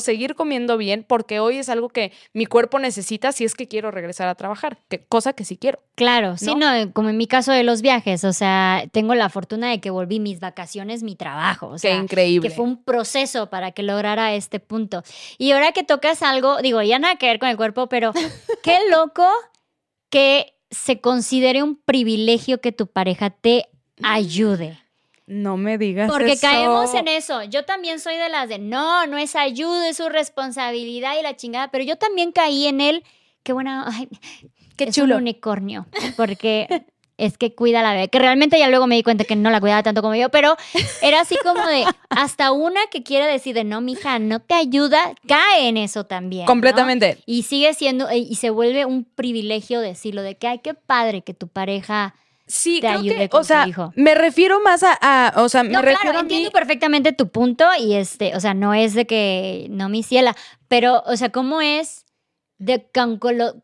[0.00, 3.90] seguir comiendo bien, porque hoy es algo que mi cuerpo necesita si es que quiero
[3.90, 5.80] regresar a trabajar, que, cosa que sí quiero.
[5.94, 6.66] Claro, sí, ¿no?
[6.92, 10.20] como en mi caso de los viajes, o sea, tengo la fortuna de que volví
[10.20, 12.48] mis vacaciones, mi trabajo, o Qué sea, increíble.
[12.48, 15.02] que fue un proceso para que lograra este punto.
[15.38, 18.12] Y ahora que tocas algo, digo, ya nada que ver con el cuerpo, pero
[18.62, 19.26] qué loco
[20.10, 23.66] que se considere un privilegio que tu pareja te
[24.02, 24.78] ayude.
[25.30, 26.40] No me digas Porque eso.
[26.48, 27.44] caemos en eso.
[27.44, 31.36] Yo también soy de las de, no, no es ayuda, es su responsabilidad y la
[31.36, 33.04] chingada, pero yo también caí en él.
[33.44, 34.08] Qué buena, ay,
[34.76, 35.14] Qué es chulo.
[35.14, 36.84] un unicornio, porque
[37.16, 39.50] es que cuida a la bebé, que realmente ya luego me di cuenta que no
[39.50, 40.56] la cuidaba tanto como yo, pero
[41.00, 45.14] era así como de, hasta una que quiere decir de, no, mija, no te ayuda,
[45.28, 46.42] cae en eso también.
[46.42, 46.46] ¿no?
[46.46, 47.18] Completamente.
[47.24, 51.34] Y sigue siendo, y se vuelve un privilegio decirlo, de que, ay, qué padre que
[51.34, 52.16] tu pareja...
[52.50, 53.92] Sí, te creo ayude que, con o tu sea, hijo.
[53.96, 57.12] me refiero más a, a- o sea, me No, refiero claro, a mí- entiendo perfectamente
[57.12, 60.36] tu punto y este, o sea, no es de que no mi ciela,
[60.68, 62.04] pero, o sea, ¿cómo es
[62.58, 62.86] de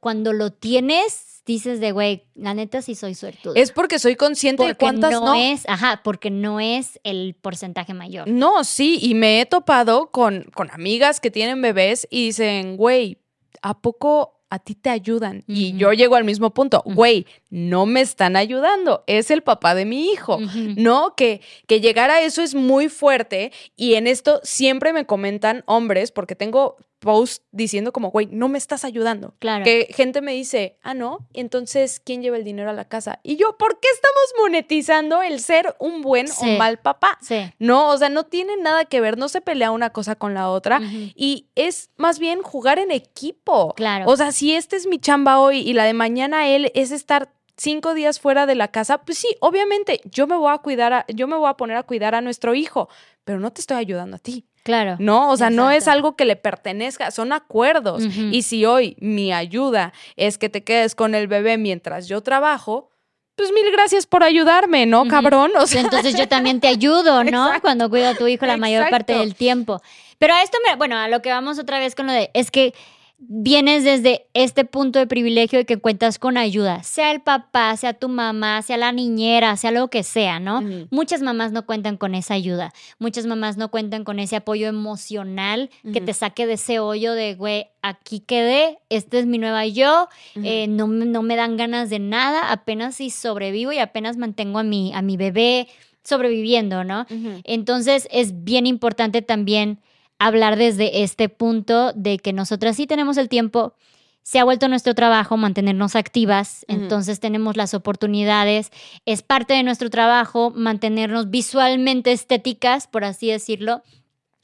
[0.01, 3.55] cuando lo, tienes, dices de, güey, la neta sí soy suertuda?
[3.57, 5.35] Es porque soy consciente de cuántas no, no.
[5.35, 8.27] es, ajá, porque no es el porcentaje mayor.
[8.29, 13.19] No, sí, y me he topado con, con amigas que tienen bebés y dicen, güey,
[13.63, 15.45] ¿a poco a ti te ayudan?
[15.47, 19.85] Y yo llego al mismo punto, güey, no me están ayudando, es el papá de
[19.85, 20.39] mi hijo.
[20.77, 23.53] No, que, que llegar a eso es muy fuerte.
[23.77, 26.77] Y en esto siempre me comentan hombres, porque tengo
[27.07, 29.35] posts diciendo como, güey, no me estás ayudando.
[29.39, 29.65] Claro.
[29.65, 33.21] Que gente me dice, ah, no, entonces, ¿quién lleva el dinero a la casa?
[33.23, 36.55] Y yo, ¿por qué estamos monetizando el ser un buen Sí.
[36.55, 37.19] o mal papá?
[37.23, 37.37] Sí.
[37.59, 40.51] No, o sea, no tiene nada que ver, no se pelea una cosa con la
[40.51, 43.73] otra y es más bien jugar en equipo.
[43.75, 44.05] Claro.
[44.09, 47.33] O sea, si este es mi chamba hoy y la de mañana él es estar
[47.57, 51.07] cinco días fuera de la casa, pues sí, obviamente yo me voy a cuidar, a-
[51.09, 52.89] yo me voy a poner a cuidar a nuestro hijo,
[53.25, 54.47] pero no te estoy ayudando a ti.
[54.67, 54.97] Claro.
[54.99, 58.03] No, o sea, no es algo que le pertenezca, son acuerdos.
[58.33, 62.91] Y si hoy mi ayuda es que te quedes con el bebé mientras yo trabajo,
[63.37, 65.53] pues mil gracias por ayudarme, ¿no, cabrón?
[65.57, 67.45] O sea, Entonces yo también te ayudo, ¿no?
[67.47, 67.61] Exacto.
[67.61, 69.81] Cuando cuido a tu hijo la mayor parte del tiempo.
[70.19, 72.51] Pero a esto, me, bueno, a lo que vamos otra vez con lo de, es
[72.51, 72.75] que
[73.19, 77.95] vienes desde este punto de privilegio de que cuentas con ayuda, sea el papá, sea
[77.95, 80.61] tu mamá, sea la niñera, sea lo que sea, ¿no?
[80.91, 85.71] Muchas mamás no cuentan con esa ayuda, muchas mamás no cuentan con ese apoyo emocional
[85.95, 90.09] que te saque de ese hoyo de, güey, aquí quedé, esta es mi nueva yo,
[90.45, 94.59] eh, no, me- no me dan ganas de nada, apenas si sobrevivo y apenas mantengo
[94.59, 95.69] a mi, a mi bebé
[96.05, 97.07] sobreviviendo, ¿no?
[97.45, 99.79] Entonces es bien importante también
[100.19, 103.75] hablar desde este punto de que nosotras sí tenemos el tiempo,
[104.23, 108.73] se ha vuelto nuestro trabajo mantenernos activas, entonces tenemos las oportunidades,
[109.05, 113.83] es parte de nuestro trabajo mantenernos visualmente estéticas, por así decirlo.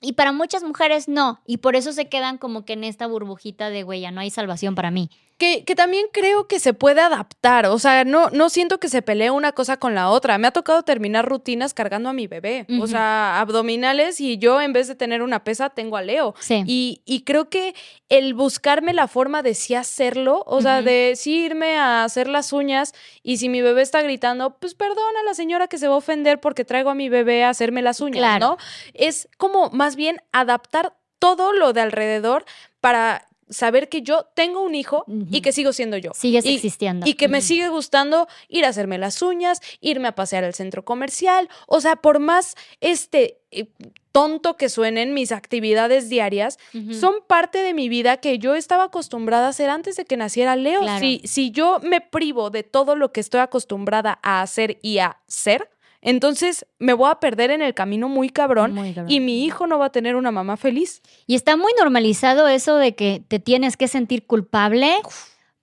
[0.00, 3.70] Y para muchas mujeres no, y por eso se quedan como que en esta burbujita
[3.70, 5.10] de, güey, ya no hay salvación para mí.
[5.42, 9.02] Que, que también creo que se puede adaptar, o sea, no, no siento que se
[9.02, 10.38] pelee una cosa con la otra.
[10.38, 14.72] Me ha tocado terminar rutinas cargando a mi bebé, o sea, abdominales y yo en
[14.72, 16.36] vez de tener una pesa tengo a Leo.
[16.38, 16.62] Sí.
[16.64, 17.74] Y, y creo que
[18.08, 22.52] el buscarme la forma de sí hacerlo, o sea, de sí irme a hacer las
[22.52, 22.92] uñas
[23.24, 25.98] y si mi bebé está gritando, pues perdona a la señora que se va a
[25.98, 28.46] ofender porque traigo a mi bebé a hacerme las uñas, Claro.
[28.46, 28.56] ¿no?
[28.94, 32.44] Es como más bien adaptar todo lo de alrededor
[32.80, 36.12] para saber que yo tengo un hijo y que sigo siendo yo.
[36.14, 37.06] Sigues Y- existiendo.
[37.06, 40.84] Y que me sigue gustando ir a hacerme las uñas, irme a pasear al centro
[40.84, 41.48] comercial.
[41.66, 43.66] O sea, por más este eh,
[44.12, 46.58] tonto que suenen mis actividades diarias,
[46.98, 50.56] son parte de mi vida que yo estaba acostumbrada a hacer antes de que naciera
[50.56, 50.80] Leo.
[50.80, 51.00] Claro.
[51.00, 55.20] Si, si yo me privo de todo lo que estoy acostumbrada a hacer y a
[55.26, 55.70] ser,
[56.02, 58.74] entonces me voy a perder en el camino muy cabrón.
[58.74, 59.10] Muy cabrón.
[59.10, 61.00] Y mi hijo no va a tener una mamá feliz.
[61.26, 64.96] Y está muy normalizado eso de que te tienes que sentir culpable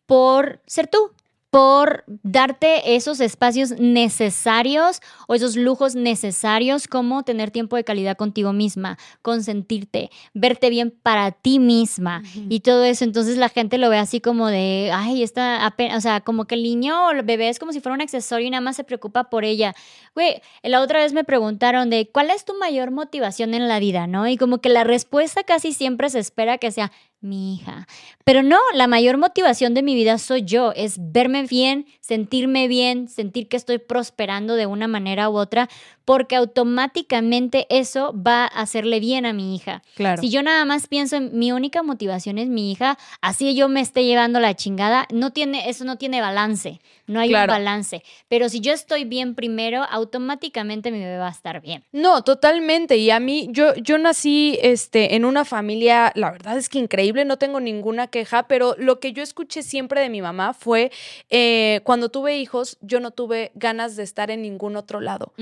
[0.05, 1.11] por ser tú,
[1.49, 8.53] por darte esos espacios necesarios o esos lujos necesarios como tener tiempo de calidad contigo
[8.53, 13.03] misma, consentirte, verte bien para ti misma y todo eso.
[13.03, 16.55] Entonces la gente lo ve así como de, ay, está apenas, o sea, como que
[16.55, 18.83] el niño o el bebé es como si fuera un accesorio y nada más se
[18.83, 19.73] preocupa por ella.
[20.13, 24.05] Güey, la otra vez me preguntaron de cuál es tu mayor motivación en la vida,
[24.05, 24.27] ¿no?
[24.27, 26.91] Y como que la respuesta casi siempre se espera que sea
[27.21, 27.87] mi hija.
[28.23, 33.07] Pero no, la mayor motivación de mi vida soy yo, es verme bien, sentirme bien,
[33.09, 35.67] sentir que estoy prosperando de una manera u otra,
[36.05, 39.83] porque automáticamente eso va a hacerle bien a mi hija.
[39.95, 40.21] Claro.
[40.21, 43.81] Si yo nada más pienso en mi única motivación es mi hija, así yo me
[43.81, 47.51] esté llevando la chingada, no tiene, eso no tiene balance, no hay Claro.
[47.53, 48.03] un balance.
[48.27, 51.83] Pero si yo estoy bien primero, automáticamente mi bebé va a estar bien.
[51.91, 52.97] No, totalmente.
[52.97, 57.08] Y a mí, yo, yo nací este, en una familia, la verdad es que increíble,
[57.13, 60.91] no tengo ninguna queja, pero lo que yo escuché siempre de mi mamá fue,
[61.29, 65.33] eh, cuando tuve hijos, yo no tuve ganas de estar en ningún otro lado.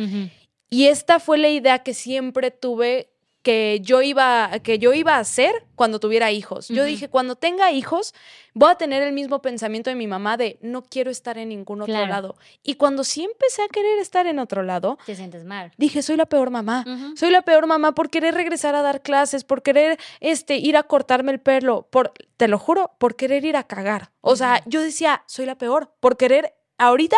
[0.70, 3.10] Y esta fue la idea que siempre tuve
[3.48, 6.68] que yo iba, que yo iba a hacer cuando tuviera hijos.
[6.68, 8.14] Yo dije, cuando tenga hijos,
[8.54, 11.80] voy a tener el mismo pensamiento de mi mamá de no quiero estar en ningún
[11.82, 12.08] otro Claro.
[12.12, 12.36] lado.
[12.62, 15.72] Y cuando sí empecé a querer estar en otro lado, Te sientes mal.
[15.78, 16.84] dije, soy la peor mamá.
[16.86, 17.16] Ujú.
[17.16, 20.84] Soy la peor mamá por querer regresar a dar clases, por querer este, ir a
[20.84, 24.12] cortarme el pelo, por, te lo juro, por querer ir a cagar.
[24.20, 27.16] O sea, yo decía, soy la peor, por querer, ahorita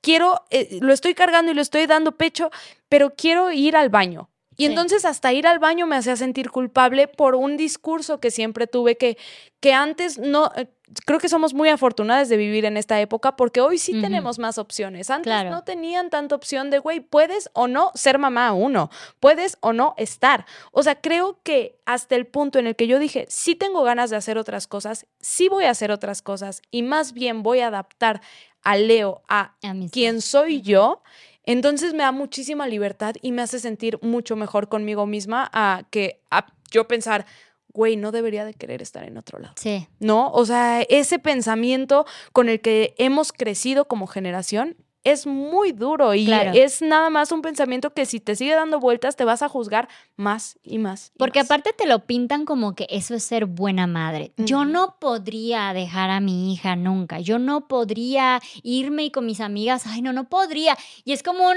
[0.00, 2.50] quiero, eh, lo estoy cargando y lo estoy dando pecho,
[2.88, 4.30] pero quiero ir al baño.
[4.60, 4.70] Y Sí.
[4.72, 8.96] entonces hasta ir al baño me hacía sentir culpable por un discurso que siempre tuve
[8.96, 9.16] que,
[9.60, 10.66] que antes no, eh,
[11.06, 14.58] creo que somos muy afortunadas de vivir en esta época porque hoy sí tenemos más
[14.58, 15.10] opciones.
[15.10, 15.50] Antes Claro.
[15.50, 18.90] no tenían tanta opción de, güey, puedes o no ser mamá uno,
[19.20, 20.44] puedes o no estar.
[20.72, 24.10] O sea, creo que hasta el punto en el que yo dije, sí tengo ganas
[24.10, 27.68] de hacer otras cosas, sí voy a hacer otras cosas y más bien voy a
[27.68, 28.20] adaptar
[28.64, 31.00] a Leo a A mis quién soy yo,
[31.48, 36.20] entonces me da muchísima libertad y me hace sentir mucho mejor conmigo misma a que
[36.30, 37.24] a yo pensar,
[37.72, 39.54] güey, no debería de querer estar en otro lado.
[39.56, 39.88] Sí.
[39.98, 40.30] ¿No?
[40.32, 44.76] O sea, ese pensamiento con el que hemos crecido como generación
[45.10, 46.52] es muy duro y Claro.
[46.54, 49.88] es nada más un pensamiento que si te sigue dando vueltas te vas a juzgar
[50.16, 51.12] más y más.
[51.14, 51.46] y Porque más.
[51.46, 54.32] aparte te lo pintan como que eso es ser buena madre.
[54.36, 57.20] Yo no podría dejar a mi hija nunca.
[57.20, 60.76] Yo no podría irme y con mis amigas, ay, no, no podría.
[61.04, 61.56] Y es como un...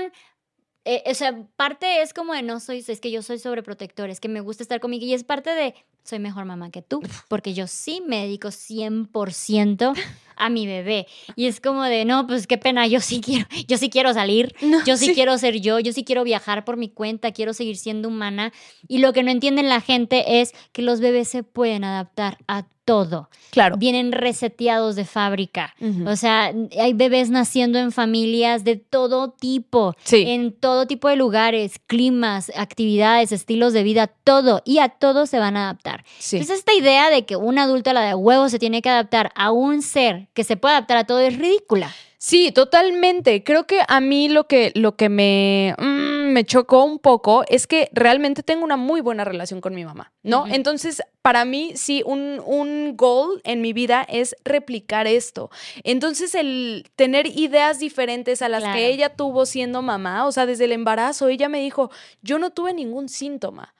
[0.85, 4.19] eh, o sea, parte es como de no soy, es que yo soy sobreprotector, es
[4.19, 7.53] que me gusta estar conmigo y es parte de soy mejor mamá que tú, porque
[7.53, 9.93] yo sí me dedico 100%
[10.35, 11.07] a mi bebé.
[11.35, 14.55] Y es como de, no, pues qué pena, yo sí quiero, yo sí quiero salir,
[14.61, 15.13] No, yo sí, sí.
[15.13, 18.51] quiero ser yo, yo sí quiero viajar por mi cuenta, quiero seguir siendo humana.
[18.87, 22.67] Y lo que no entienden la gente es que los bebés se pueden adaptar a
[22.91, 23.29] todo.
[23.51, 23.77] Claro.
[23.77, 25.73] Vienen reseteados de fábrica.
[26.05, 30.23] O sea, hay bebés naciendo en familias de todo tipo, Sí.
[30.27, 34.61] en todo tipo de lugares, climas, actividades, estilos de vida, todo.
[34.65, 36.03] Y a todo se van a adaptar.
[36.19, 36.37] Sí.
[36.37, 39.31] Entonces, esta idea de que un adulto a la de huevo se tiene que adaptar
[39.35, 41.91] a un ser que se puede adaptar a todo es ridícula.
[42.17, 43.43] Sí, totalmente.
[43.43, 47.67] Creo que a mí lo que, lo que me, mm, me chocó un poco es
[47.67, 50.47] que realmente tengo una muy buena relación con mi mamá, ¿no?
[50.47, 55.51] Entonces, para mí, sí, un, un goal en mi vida es replicar esto.
[55.83, 58.75] Entonces, el tener ideas diferentes a las Claro.
[58.77, 62.49] que ella tuvo siendo mamá, o sea, desde el embarazo, ella me dijo, yo no
[62.49, 63.73] tuve ningún síntoma.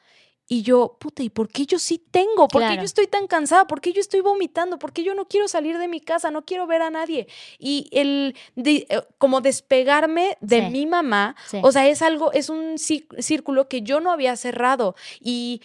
[0.53, 2.49] Y yo, puta, ¿y por qué yo sí tengo?
[2.49, 3.67] ¿Por qué yo estoy tan cansada?
[3.67, 4.77] ¿Por qué yo estoy vomitando?
[4.79, 6.29] ¿Por qué yo no quiero salir de mi casa?
[6.29, 7.27] No quiero ver a nadie.
[7.57, 10.69] Y el de- eh, como despegarme de Sí.
[10.69, 11.59] mi mamá, Sí.
[11.63, 14.93] o sea, es algo, es un cí- círculo que yo no había cerrado.
[15.21, 15.61] Y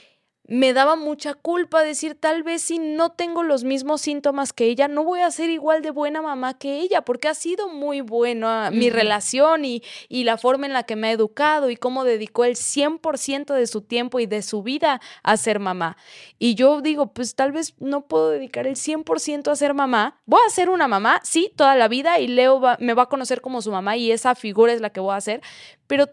[0.49, 4.86] me daba mucha culpa decir, tal vez si no tengo los mismos síntomas que ella,
[4.86, 8.70] no voy a ser igual de buena mamá que ella, porque ha sido muy buena
[8.70, 12.44] mi relación y, y la forma en la que me ha educado y cómo dedicó
[12.44, 15.97] el 100% de su tiempo y de su vida a ser mamá.
[16.38, 20.20] Y yo digo, pues tal vez no puedo dedicar el 100% a ser mamá.
[20.26, 23.09] Voy a ser una mamá, sí, toda la vida y Leo va- me va a
[23.09, 25.40] conocer como su mamá y esa figura es la que voy a hacer,
[25.86, 26.07] pero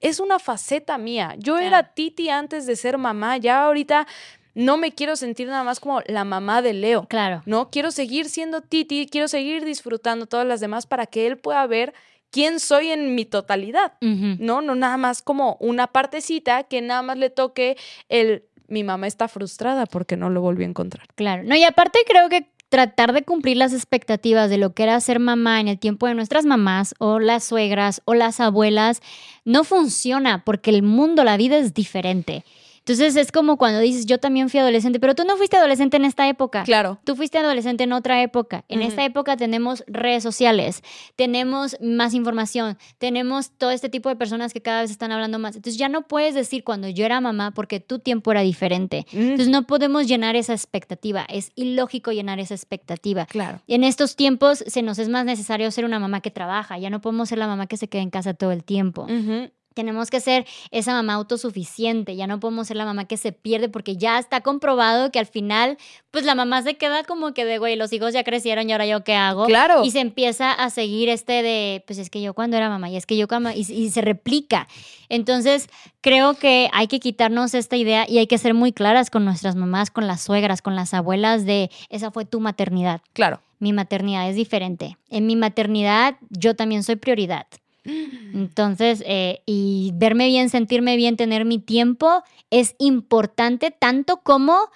[0.00, 1.34] es una faceta mía.
[1.38, 4.06] Yo era Titi antes de ser mamá, ya ahorita
[4.54, 7.06] no me quiero sentir nada más como la mamá de Leo.
[7.06, 7.42] Claro.
[7.46, 11.66] No, quiero seguir siendo Titi, quiero seguir disfrutando todas las demás para que él pueda
[11.66, 11.94] ver
[12.30, 13.92] quién soy en mi totalidad.
[14.00, 17.76] No, no nada más como una partecita que nada más le toque
[18.08, 21.08] el mi mamá está frustrada porque no lo volvió a encontrar.
[21.16, 21.42] Claro.
[21.42, 25.18] No, y aparte creo que tratar de cumplir las expectativas de lo que era ser
[25.18, 29.02] mamá en el tiempo de nuestras mamás o las suegras o las abuelas
[29.44, 32.44] no funciona porque el mundo, la vida es diferente.
[32.90, 36.04] Entonces es como cuando dices, yo también fui adolescente, pero tú no fuiste adolescente en
[36.04, 36.64] esta época.
[36.64, 36.98] Claro.
[37.04, 38.64] Tú fuiste adolescente en otra época.
[38.68, 38.88] En Ujú.
[38.88, 40.82] esta época tenemos redes sociales,
[41.16, 45.54] tenemos más información, tenemos todo este tipo de personas que cada vez están hablando más.
[45.56, 49.06] Entonces ya no puedes decir cuando yo era mamá porque tu tiempo era diferente.
[49.12, 51.24] Mm, Entonces no podemos llenar esa expectativa.
[51.28, 53.26] Es ilógico llenar esa expectativa.
[53.26, 53.60] claro.
[53.68, 56.78] En estos tiempos se nos es más necesario ser una mamá que trabaja.
[56.78, 59.02] Ya no podemos ser la mamá que se queda en casa todo el tiempo.
[59.04, 59.50] Ujú.
[59.74, 63.68] Tenemos que ser esa mamá autosuficiente, ya no podemos ser la mamá que se pierde
[63.68, 65.78] porque ya está comprobado que al final,
[66.10, 68.86] pues la mamá se queda como que de, güey, los hijos ya crecieron y ahora
[68.86, 69.46] yo qué hago.
[69.46, 69.84] Claro.
[69.84, 72.96] Y se empieza a seguir este de, pues es que yo cuando era mamá y
[72.96, 74.66] es que yo cuando, y, y se replica.
[75.08, 75.68] Entonces,
[76.00, 79.56] creo que hay que quitarnos esta idea y hay que ser muy claras con nuestras
[79.56, 83.02] mamás, con las suegras, con las abuelas de, esa fue tu maternidad.
[83.12, 83.40] Claro.
[83.58, 84.96] Mi maternidad es diferente.
[85.10, 87.46] En mi maternidad yo también soy prioridad.
[87.84, 94.70] Entonces, eh, y verme bien, sentirme bien, tener mi tiempo es importante tanto como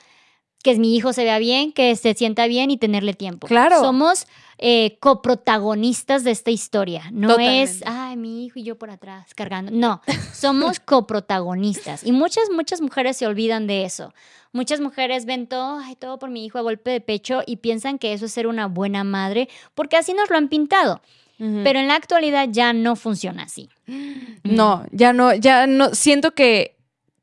[0.63, 3.47] que mi hijo se vea bien, que se sienta bien y tenerle tiempo.
[3.47, 3.81] Claro.
[3.81, 4.27] Somos
[4.57, 7.05] eh, coprotagonistas de esta historia.
[7.13, 9.71] No es, ay, mi hijo y yo por atrás cargando.
[9.73, 10.01] No,
[10.33, 12.03] somos coprotagonistas.
[12.03, 14.15] Y muchas, muchas mujeres se olvidan de eso.
[14.53, 17.99] Muchas mujeres ven todo, ay, todo por mi hijo a golpe de pecho y piensan
[17.99, 21.03] que eso es ser una buena madre, porque así nos lo han pintado.
[21.39, 23.69] Pero en la actualidad ya no funciona así.
[24.45, 25.95] No, ya no, ya no.
[25.95, 26.77] Siento que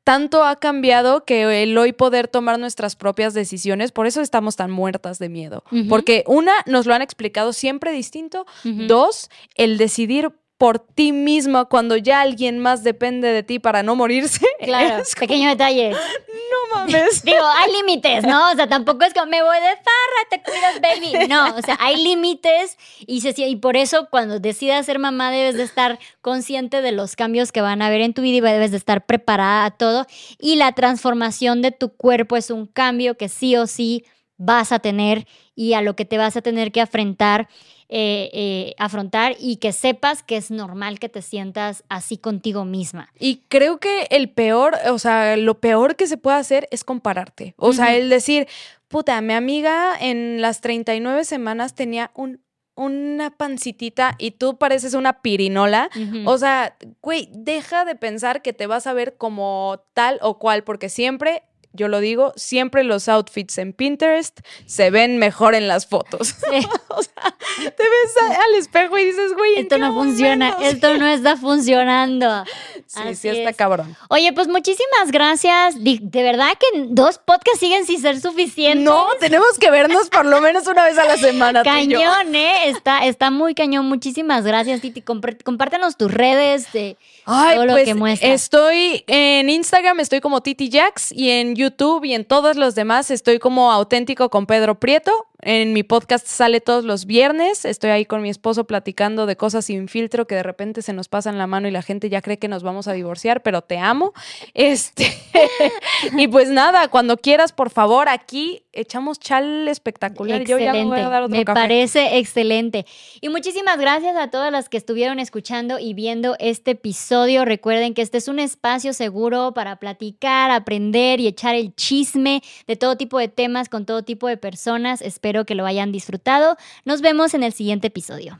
[0.04, 4.70] tanto ha cambiado que el hoy poder tomar nuestras propias decisiones, por eso estamos tan
[4.70, 5.62] muertas de miedo.
[5.88, 8.44] Porque una, nos lo han explicado siempre distinto.
[8.64, 10.32] Dos, el decidir
[10.62, 14.46] por ti misma cuando ya alguien más depende de ti para no morirse.
[14.62, 15.90] Claro, es como, pequeño detalle.
[15.90, 17.20] no mames.
[17.24, 18.52] Digo, hay límites, ¿no?
[18.52, 21.26] O sea, tampoco es como me voy de farra, te cuidas, baby.
[21.26, 25.56] No, o sea, hay límites y, se, y por eso cuando decidas ser mamá debes
[25.56, 28.70] de estar consciente de los cambios que van a haber en tu vida y debes
[28.70, 30.06] de estar preparada a todo.
[30.38, 34.04] Y la transformación de tu cuerpo es un cambio que sí o sí
[34.36, 37.48] vas a tener y a lo que te vas a tener que afrontar.
[37.94, 43.10] Eh, eh, afrontar y que sepas que es normal que te sientas así contigo misma.
[43.18, 47.52] Y creo que el peor, o sea, lo peor que se puede hacer es compararte.
[47.58, 48.48] O sea, el decir,
[48.88, 52.40] puta, mi amiga en las 39 semanas tenía un,
[52.76, 55.90] una pancitita y tú pareces una pirinola.
[56.24, 60.64] O sea, güey, deja de pensar que te vas a ver como tal o cual,
[60.64, 61.42] porque siempre,
[61.72, 66.28] yo lo digo, siempre los outfits en Pinterest se ven mejor en las fotos.
[66.28, 66.66] Sí.
[66.88, 68.14] o sea, te ves
[68.46, 72.44] al espejo y dices, güey, ¿en Esto no funciona, esto no está funcionando.
[72.92, 73.56] Sí, Así sí, está es.
[73.56, 73.96] cabrón.
[74.10, 75.76] Oye, pues muchísimas gracias.
[75.82, 78.84] De verdad que dos podcasts siguen sin ser suficientes.
[78.84, 81.62] No, tenemos que vernos por lo menos una vez a la semana.
[81.62, 82.68] Cañón, ¿eh?
[82.68, 83.86] Está, está muy cañón.
[83.86, 85.00] Muchísimas gracias, Titi.
[85.00, 90.70] Compártenos tus redes de Ay, todo lo pues que estoy en Instagram, estoy como Titi
[90.70, 95.12] Jax y en YouTube y en todos los demás estoy como auténtico con Pedro Prieto.
[95.44, 97.64] En mi podcast sale todos los viernes.
[97.64, 101.08] Estoy ahí con mi esposo platicando de cosas sin filtro que de repente se nos
[101.08, 103.78] pasan la mano y la gente ya cree que nos vamos a divorciar, pero te
[103.78, 104.12] amo.
[104.54, 105.12] Este
[106.16, 110.44] y pues nada, cuando quieras, por favor, aquí echamos chal espectacular.
[110.44, 111.60] Yo ya me voy a dar otro me café.
[111.60, 112.86] parece excelente.
[113.20, 117.44] Y muchísimas gracias a todas las que estuvieron escuchando y viendo este episodio.
[117.44, 122.76] Recuerden que este es un espacio seguro para platicar, aprender y echar el chisme de
[122.76, 125.02] todo tipo de temas con todo tipo de personas.
[125.02, 126.56] Espero que lo hayan disfrutado.
[126.84, 128.38] Nos vemos en el siguiente episodio.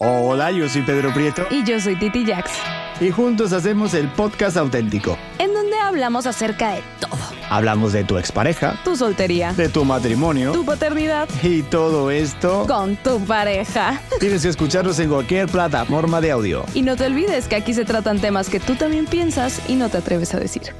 [0.00, 2.52] Hola, yo soy Pedro Prieto Y yo soy Titi Jax,
[3.00, 5.18] y juntos hacemos el podcast auténtico.
[5.38, 7.37] en donde hablamos acerca de todo.
[7.50, 12.66] Hablamos de tu expareja, Tu soltería, de tu matrimonio tu paternidad, y todo esto.
[12.66, 14.00] con tu pareja.
[14.20, 16.64] Tienes que escucharnos en cualquier plataforma de audio.
[16.74, 19.88] Y no te olvides que aquí se tratan temas que tú también piensas y no
[19.88, 20.74] te atreves a decir.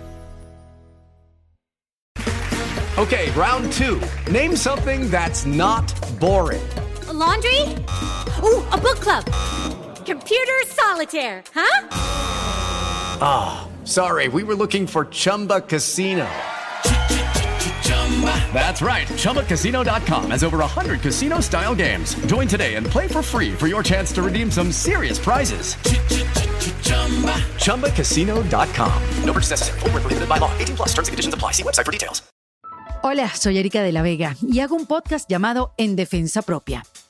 [2.99, 4.01] Okay, round two.
[4.31, 5.85] Name something that's not
[6.19, 6.61] boring.
[7.13, 7.63] laundry?
[8.43, 9.25] Ooh, a book club.
[10.05, 11.87] Computer solitaire, huh?
[13.85, 16.27] Sorry, we were looking for Chumba Casino.
[18.53, 19.07] That's right.
[19.07, 22.15] ChumbaCasino.com has over 100 casino style games.
[22.27, 25.77] Join today and play for free for your chance to redeem some serious prizes.
[27.65, 29.03] ChumbaCasino.com.
[29.25, 29.81] No purchase necessary.
[29.81, 30.51] Where prohibited by law.
[30.59, 31.53] 18 plus terms and conditions apply.
[31.53, 32.23] See website for details.
[33.01, 36.83] Hola, soy Erika de la Vega y hago un podcast llamado En Defensa Propia,